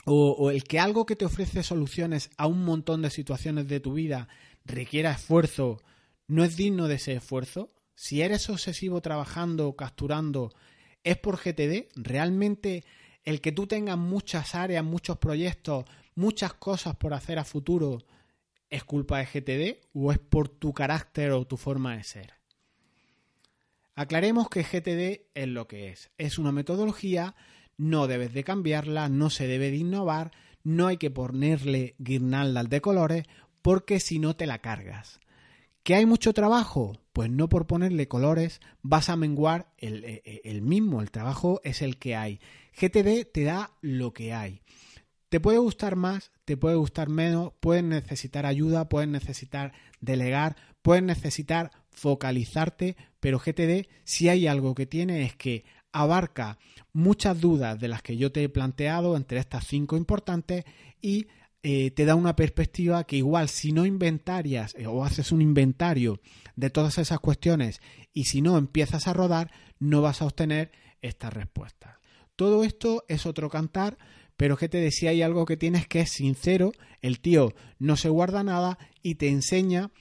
o, 0.06 0.50
el 0.50 0.64
que 0.64 0.80
algo 0.80 1.06
que 1.06 1.16
te 1.16 1.26
ofrece 1.26 1.62
soluciones 1.62 2.32
a 2.38 2.48
un 2.48 2.64
montón 2.64 3.02
de 3.02 3.10
situaciones 3.10 3.68
de 3.68 3.80
tu 3.80 3.94
vida 3.94 4.28
requiera 4.66 5.12
esfuerzo, 5.12 5.82
no 6.28 6.44
es 6.44 6.58
digno 6.58 6.88
de 6.88 6.96
ese 6.96 7.14
esfuerzo. 7.14 7.70
Si 7.96 8.22
eres 8.22 8.50
obsesivo 8.50 9.02
trabajando, 9.02 9.76
capturando, 9.76 10.52
es 11.04 11.18
por 11.18 11.38
GTD. 11.38 11.90
Realmente 11.96 12.86
el 13.24 13.42
que 13.42 13.52
tú 13.52 13.68
tengas 13.68 13.98
muchas 13.98 14.56
áreas, 14.56 14.84
muchos 14.84 15.18
proyectos, 15.18 15.86
muchas 16.16 16.54
cosas 16.54 16.96
por 16.96 17.14
hacer 17.14 17.38
a 17.40 17.44
futuro, 17.44 18.00
¿es 18.70 18.84
culpa 18.84 19.20
de 19.20 19.26
GTD 19.26 19.88
o 19.94 20.12
es 20.12 20.20
por 20.20 20.50
tu 20.50 20.74
carácter 20.74 21.32
o 21.32 21.46
tu 21.46 21.58
forma 21.58 21.98
de 21.98 22.04
ser? 22.04 22.39
Aclaremos 24.00 24.48
que 24.48 24.64
GTD 24.64 25.28
es 25.36 25.48
lo 25.50 25.68
que 25.68 25.90
es. 25.90 26.10
Es 26.18 26.38
una 26.40 26.54
metodología 26.54 27.36
no 27.76 28.08
debes 28.08 28.34
de 28.34 28.46
cambiarla, 28.46 29.10
no 29.10 29.30
se 29.30 29.46
debe 29.46 29.72
de 29.72 29.76
innovar, 29.76 30.32
no 30.64 30.88
hay 30.88 30.96
que 30.96 31.12
ponerle 31.12 31.96
guirnaldas 31.98 32.70
de 32.70 32.80
colores 32.80 33.26
porque 33.62 34.00
si 34.00 34.18
no 34.18 34.38
te 34.38 34.46
la 34.46 34.60
cargas. 34.60 35.20
¿Que 35.84 35.96
hay 35.96 36.06
mucho 36.06 36.32
trabajo? 36.32 36.98
Pues 37.12 37.30
no 37.30 37.50
por 37.50 37.68
ponerle 37.68 38.08
colores 38.08 38.62
vas 38.82 39.10
a 39.10 39.18
menguar 39.18 39.74
el, 39.78 40.06
e, 40.06 40.22
e, 40.24 40.42
el, 40.46 40.62
mismo, 40.62 41.02
el 41.02 41.12
trabajo 41.12 41.60
es 41.66 41.82
el 41.82 41.98
que 41.98 42.16
hay. 42.16 42.40
GTD 42.80 43.30
te 43.30 43.44
da 43.44 43.72
lo 43.82 44.14
que 44.14 44.32
hay. 44.32 44.62
Te 45.28 45.42
puede 45.42 45.58
gustar 45.58 45.98
más, 45.98 46.32
te 46.46 46.56
puede 46.56 46.78
gustar 46.78 47.10
menos, 47.10 47.52
puedes 47.60 47.84
necesitar 47.84 48.46
ayuda, 48.46 48.88
puedes 48.88 49.10
necesitar 49.10 49.74
delegar, 50.00 50.56
puedes 50.82 51.04
necesitar 51.04 51.72
focalizarte, 52.00 52.96
pero 53.20 53.40
GTD 53.40 53.88
si 54.04 54.30
hay 54.30 54.48
algo 54.48 54.74
que 54.74 54.86
tiene 54.86 55.24
es 55.24 55.36
que 55.36 55.66
abarca 55.92 56.58
muchas 56.94 57.40
dudas 57.40 57.80
de 57.80 57.88
las 57.88 58.02
que 58.02 58.18
yo 58.18 58.32
te 58.32 58.44
he 58.44 58.50
planteado 58.50 59.16
entre 59.16 59.40
estas 59.40 59.66
cinco 59.68 59.98
importantes 59.98 60.66
y 61.02 61.28
eh, 61.62 61.92
te 61.92 62.06
da 62.06 62.16
una 62.16 62.36
perspectiva 62.36 63.04
que 63.04 63.18
igual 63.18 63.50
si 63.50 63.74
no 63.74 63.86
inventarias 63.86 64.74
eh, 64.78 64.88
o 64.88 65.04
haces 65.04 65.32
un 65.32 65.42
inventario 65.42 66.22
de 66.56 66.70
todas 66.70 66.98
esas 66.98 67.20
cuestiones 67.20 67.82
y 68.14 68.26
si 68.26 68.42
no 68.42 68.58
empiezas 68.58 69.08
a 69.08 69.14
rodar, 69.14 69.52
no 69.78 70.02
vas 70.02 70.22
a 70.22 70.26
obtener 70.26 70.72
estas 71.02 71.34
respuestas. 71.34 71.98
Todo 72.36 72.64
esto 72.64 73.04
es 73.10 73.26
otro 73.26 73.50
cantar, 73.50 73.98
pero 74.38 74.56
que 74.56 74.70
te 74.70 74.78
decía 74.78 75.10
hay 75.10 75.22
algo 75.22 75.46
que 75.46 75.58
tienes 75.58 75.86
que 75.86 76.00
es 76.00 76.12
sincero, 76.12 76.72
el 77.02 77.20
tío 77.20 77.54
no 77.78 77.98
se 77.98 78.08
guarda 78.08 78.42
nada 78.44 78.78
y 79.04 79.16
te 79.16 79.28
enseña 79.28 79.92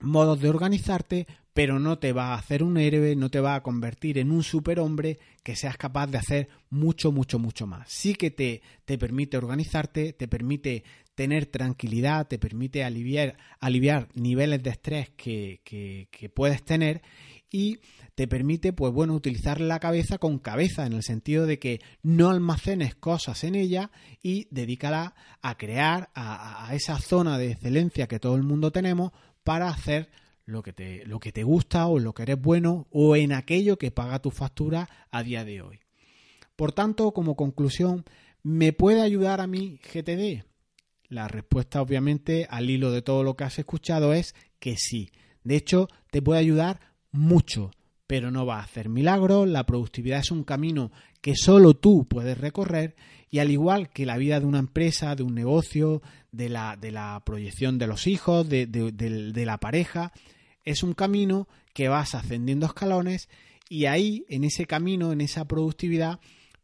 modos 0.00 0.40
de 0.40 0.48
organizarte 0.48 1.26
pero 1.56 1.78
no 1.78 1.98
te 1.98 2.12
va 2.12 2.34
a 2.34 2.38
hacer 2.38 2.62
un 2.62 2.76
héroe, 2.76 3.16
no 3.16 3.30
te 3.30 3.40
va 3.40 3.54
a 3.54 3.62
convertir 3.62 4.18
en 4.18 4.30
un 4.30 4.42
superhombre 4.42 5.18
que 5.42 5.56
seas 5.56 5.78
capaz 5.78 6.06
de 6.08 6.18
hacer 6.18 6.48
mucho, 6.68 7.12
mucho, 7.12 7.38
mucho 7.38 7.66
más. 7.66 7.90
Sí 7.90 8.14
que 8.14 8.30
te, 8.30 8.60
te 8.84 8.98
permite 8.98 9.38
organizarte, 9.38 10.12
te 10.12 10.28
permite 10.28 10.84
tener 11.14 11.46
tranquilidad, 11.46 12.28
te 12.28 12.38
permite 12.38 12.84
aliviar, 12.84 13.38
aliviar 13.58 14.08
niveles 14.12 14.62
de 14.62 14.68
estrés 14.68 15.08
que, 15.16 15.62
que, 15.64 16.28
puedes 16.28 16.62
tener 16.62 17.00
y 17.50 17.78
te 18.14 18.28
permite, 18.28 18.74
pues 18.74 18.92
bueno, 18.92 19.14
utilizar 19.14 19.58
la 19.58 19.80
cabeza 19.80 20.18
con 20.18 20.38
cabeza, 20.38 20.84
en 20.84 20.92
el 20.92 21.04
sentido 21.04 21.46
de 21.46 21.58
que 21.58 21.80
no 22.02 22.28
almacenes 22.28 22.94
cosas 22.94 23.44
en 23.44 23.54
ella 23.54 23.90
y 24.22 24.46
dedícala 24.50 25.14
a 25.40 25.56
crear 25.56 26.10
a, 26.14 26.68
a 26.68 26.74
esa 26.74 26.98
zona 26.98 27.38
de 27.38 27.52
excelencia 27.52 28.08
que 28.08 28.20
todo 28.20 28.36
el 28.36 28.42
mundo 28.42 28.72
tenemos 28.72 29.12
para 29.46 29.68
hacer 29.68 30.10
lo 30.44 30.64
que, 30.64 30.72
te, 30.72 31.06
lo 31.06 31.20
que 31.20 31.30
te 31.30 31.44
gusta 31.44 31.86
o 31.86 32.00
lo 32.00 32.12
que 32.14 32.24
eres 32.24 32.42
bueno 32.42 32.88
o 32.90 33.14
en 33.14 33.32
aquello 33.32 33.78
que 33.78 33.92
paga 33.92 34.18
tu 34.18 34.32
factura 34.32 34.88
a 35.12 35.22
día 35.22 35.44
de 35.44 35.62
hoy. 35.62 35.78
Por 36.56 36.72
tanto, 36.72 37.12
como 37.12 37.36
conclusión, 37.36 38.04
¿me 38.42 38.72
puede 38.72 39.02
ayudar 39.02 39.40
a 39.40 39.46
mí 39.46 39.78
GTD? 39.84 40.44
La 41.08 41.28
respuesta, 41.28 41.80
obviamente, 41.80 42.48
al 42.50 42.68
hilo 42.68 42.90
de 42.90 43.02
todo 43.02 43.22
lo 43.22 43.36
que 43.36 43.44
has 43.44 43.56
escuchado 43.60 44.14
es 44.14 44.34
que 44.58 44.76
sí. 44.76 45.12
De 45.44 45.54
hecho, 45.54 45.86
te 46.10 46.22
puede 46.22 46.40
ayudar 46.40 46.80
mucho, 47.12 47.70
pero 48.06 48.30
no 48.30 48.46
va 48.46 48.60
a 48.60 48.64
hacer 48.64 48.88
milagros. 48.88 49.48
La 49.48 49.66
productividad 49.66 50.20
es 50.20 50.30
un 50.30 50.44
camino 50.44 50.92
que 51.20 51.34
solo 51.34 51.74
tú 51.74 52.06
puedes 52.08 52.38
recorrer 52.38 52.96
y 53.30 53.38
al 53.40 53.50
igual 53.50 53.88
que 53.88 54.06
la 54.06 54.16
vida 54.16 54.40
de 54.40 54.46
una 54.46 54.58
empresa, 54.58 55.16
de 55.16 55.22
un 55.22 55.34
negocio, 55.34 56.02
de 56.30 56.48
la, 56.48 56.76
de 56.76 56.92
la 56.92 57.22
proyección 57.24 57.78
de 57.78 57.86
los 57.86 58.06
hijos, 58.06 58.48
de, 58.48 58.66
de 58.66 59.46
la 59.46 59.58
pareja, 59.58 60.12
es 60.64 60.82
un 60.82 60.94
camino 60.94 61.48
que 61.72 61.88
vas 61.88 62.14
ascendiendo 62.14 62.66
escalones 62.66 63.28
y 63.68 63.86
ahí, 63.86 64.24
en 64.28 64.44
ese 64.44 64.66
camino, 64.66 65.12
en 65.12 65.20
esa 65.20 65.46
productividad, 65.46 66.20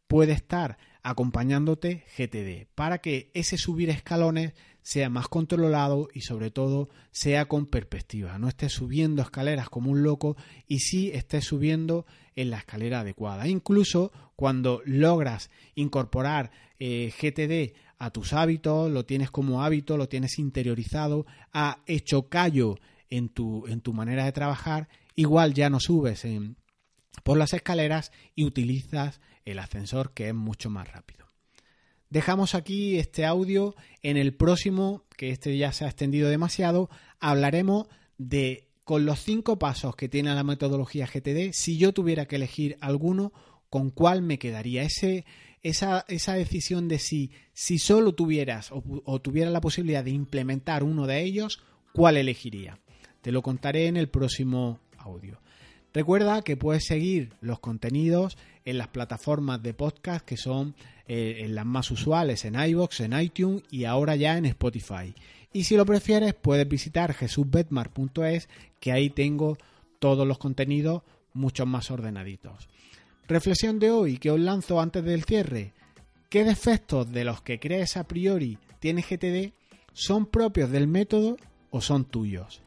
puede 0.07 0.31
estar 0.33 0.77
acompañándote 1.01 2.05
GTD 2.17 2.67
para 2.75 2.99
que 2.99 3.29
ese 3.33 3.57
subir 3.57 3.89
escalones 3.89 4.53
sea 4.83 5.09
más 5.09 5.27
controlado 5.29 6.09
y 6.13 6.21
sobre 6.21 6.51
todo 6.51 6.89
sea 7.11 7.45
con 7.45 7.65
perspectiva. 7.65 8.37
No 8.37 8.47
estés 8.47 8.73
subiendo 8.73 9.21
escaleras 9.21 9.69
como 9.69 9.89
un 9.91 10.03
loco 10.03 10.35
y 10.67 10.79
sí 10.79 11.09
estés 11.13 11.45
subiendo 11.45 12.05
en 12.35 12.49
la 12.49 12.57
escalera 12.57 12.99
adecuada. 12.99 13.47
Incluso 13.47 14.11
cuando 14.35 14.81
logras 14.85 15.49
incorporar 15.75 16.51
eh, 16.79 17.11
GTD 17.19 17.75
a 17.97 18.11
tus 18.11 18.33
hábitos, 18.33 18.91
lo 18.91 19.05
tienes 19.05 19.31
como 19.31 19.63
hábito, 19.63 19.97
lo 19.97 20.09
tienes 20.09 20.37
interiorizado, 20.37 21.25
ha 21.53 21.79
hecho 21.85 22.27
callo 22.27 22.77
en 23.09 23.29
tu, 23.29 23.65
en 23.67 23.79
tu 23.79 23.93
manera 23.93 24.25
de 24.25 24.31
trabajar, 24.33 24.89
igual 25.15 25.53
ya 25.53 25.69
no 25.69 25.79
subes 25.79 26.27
por 27.23 27.37
las 27.37 27.53
escaleras 27.53 28.11
y 28.35 28.43
utilizas 28.43 29.21
el 29.45 29.59
ascensor 29.59 30.13
que 30.13 30.27
es 30.27 30.35
mucho 30.35 30.69
más 30.69 30.91
rápido. 30.91 31.25
Dejamos 32.13 32.53
aquí 32.53 32.99
este 32.99 33.25
audio. 33.25 33.75
En 34.03 34.17
el 34.17 34.35
próximo, 34.35 35.01
que 35.17 35.31
este 35.31 35.57
ya 35.57 35.71
se 35.71 35.83
ha 35.83 35.87
extendido 35.87 36.29
demasiado, 36.29 36.91
hablaremos 37.19 37.87
de 38.19 38.67
con 38.83 39.07
los 39.07 39.19
cinco 39.19 39.57
pasos 39.57 39.95
que 39.95 40.09
tiene 40.09 40.35
la 40.35 40.43
metodología 40.43 41.07
GTD, 41.07 41.53
si 41.53 41.79
yo 41.79 41.91
tuviera 41.91 42.27
que 42.27 42.35
elegir 42.35 42.77
alguno, 42.81 43.33
¿con 43.71 43.89
cuál 43.89 44.21
me 44.21 44.37
quedaría? 44.37 44.83
Esa, 44.83 46.05
esa, 46.07 46.33
decisión 46.35 46.87
de 46.87 46.99
si, 46.99 47.31
si 47.51 47.79
solo 47.79 48.13
tuvieras 48.13 48.71
o, 48.71 48.83
o 49.05 49.21
la 49.33 49.61
posibilidad 49.61 50.03
de 50.03 50.11
implementar 50.11 50.83
uno 50.83 51.07
de 51.07 51.23
ellos, 51.23 51.63
¿cuál 51.93 52.17
elegiría? 52.17 52.77
Te 53.21 53.31
lo 53.31 53.41
contaré 53.41 53.87
en 53.87 53.97
el 53.97 54.07
próximo 54.07 54.79
audio. 54.99 55.39
Recuerda 55.93 56.43
que 56.43 56.57
puedes 56.57 56.85
seguir 56.85 57.33
los 57.41 57.59
contenidos 57.59 58.37
en 58.65 58.77
las 58.77 58.87
plataformas 58.87 59.61
de 59.61 59.73
podcast 59.73 60.25
que 60.25 60.37
son 60.37 60.75
eh, 61.07 61.41
en 61.41 61.55
las 61.55 61.65
más 61.65 61.91
usuales, 61.91 62.45
en 62.45 62.55
iBox, 62.59 63.01
en 63.01 63.19
iTunes 63.19 63.63
y 63.69 63.85
ahora 63.85 64.15
ya 64.15 64.37
en 64.37 64.45
Spotify. 64.45 65.13
Y 65.51 65.65
si 65.65 65.75
lo 65.75 65.85
prefieres, 65.85 66.33
puedes 66.33 66.67
visitar 66.67 67.13
jesusbetmar.es, 67.13 68.49
que 68.79 68.91
ahí 68.91 69.09
tengo 69.09 69.57
todos 69.99 70.27
los 70.27 70.37
contenidos 70.37 71.03
mucho 71.33 71.65
más 71.65 71.91
ordenaditos. 71.91 72.67
Reflexión 73.27 73.79
de 73.79 73.91
hoy 73.91 74.17
que 74.17 74.31
os 74.31 74.39
lanzo 74.39 74.81
antes 74.81 75.03
del 75.03 75.23
cierre. 75.23 75.73
¿Qué 76.29 76.43
defectos 76.43 77.11
de 77.11 77.23
los 77.23 77.41
que 77.41 77.59
crees 77.59 77.95
a 77.97 78.05
priori 78.05 78.57
tiene 78.79 79.03
GTD 79.03 79.53
son 79.93 80.25
propios 80.25 80.71
del 80.71 80.87
método 80.87 81.37
o 81.69 81.81
son 81.81 82.05
tuyos? 82.05 82.61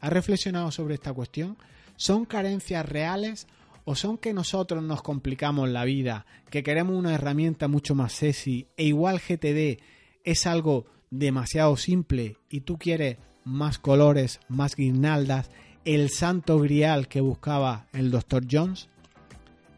¿Has 0.00 0.12
reflexionado 0.12 0.70
sobre 0.70 0.94
esta 0.94 1.12
cuestión? 1.12 1.58
¿Son 1.96 2.24
carencias 2.24 2.88
reales 2.88 3.46
o 3.84 3.94
son 3.94 4.18
que 4.18 4.32
nosotros 4.32 4.82
nos 4.82 5.02
complicamos 5.02 5.68
la 5.68 5.84
vida, 5.84 6.26
que 6.50 6.62
queremos 6.62 6.96
una 6.96 7.14
herramienta 7.14 7.68
mucho 7.68 7.94
más 7.94 8.12
sexy 8.12 8.68
e 8.76 8.84
igual 8.84 9.20
GTD 9.20 9.82
es 10.24 10.46
algo 10.46 10.86
demasiado 11.10 11.76
simple 11.76 12.36
y 12.48 12.60
tú 12.60 12.78
quieres 12.78 13.18
más 13.44 13.78
colores, 13.78 14.40
más 14.48 14.76
guirnaldas, 14.76 15.50
el 15.84 16.10
santo 16.10 16.58
grial 16.58 17.08
que 17.08 17.20
buscaba 17.20 17.86
el 17.92 18.10
Dr. 18.10 18.44
Jones? 18.50 18.88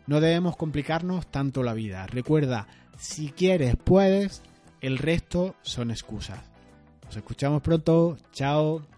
No 0.06 0.20
debemos 0.20 0.56
complicarnos 0.56 1.28
tanto 1.30 1.62
la 1.62 1.74
vida. 1.74 2.06
Recuerda, 2.06 2.66
si 2.98 3.30
quieres, 3.30 3.76
puedes, 3.82 4.42
el 4.80 4.98
resto 4.98 5.54
son 5.62 5.90
excusas. 5.90 6.40
Nos 7.04 7.16
escuchamos 7.16 7.62
pronto. 7.62 8.18
Chao. 8.32 8.91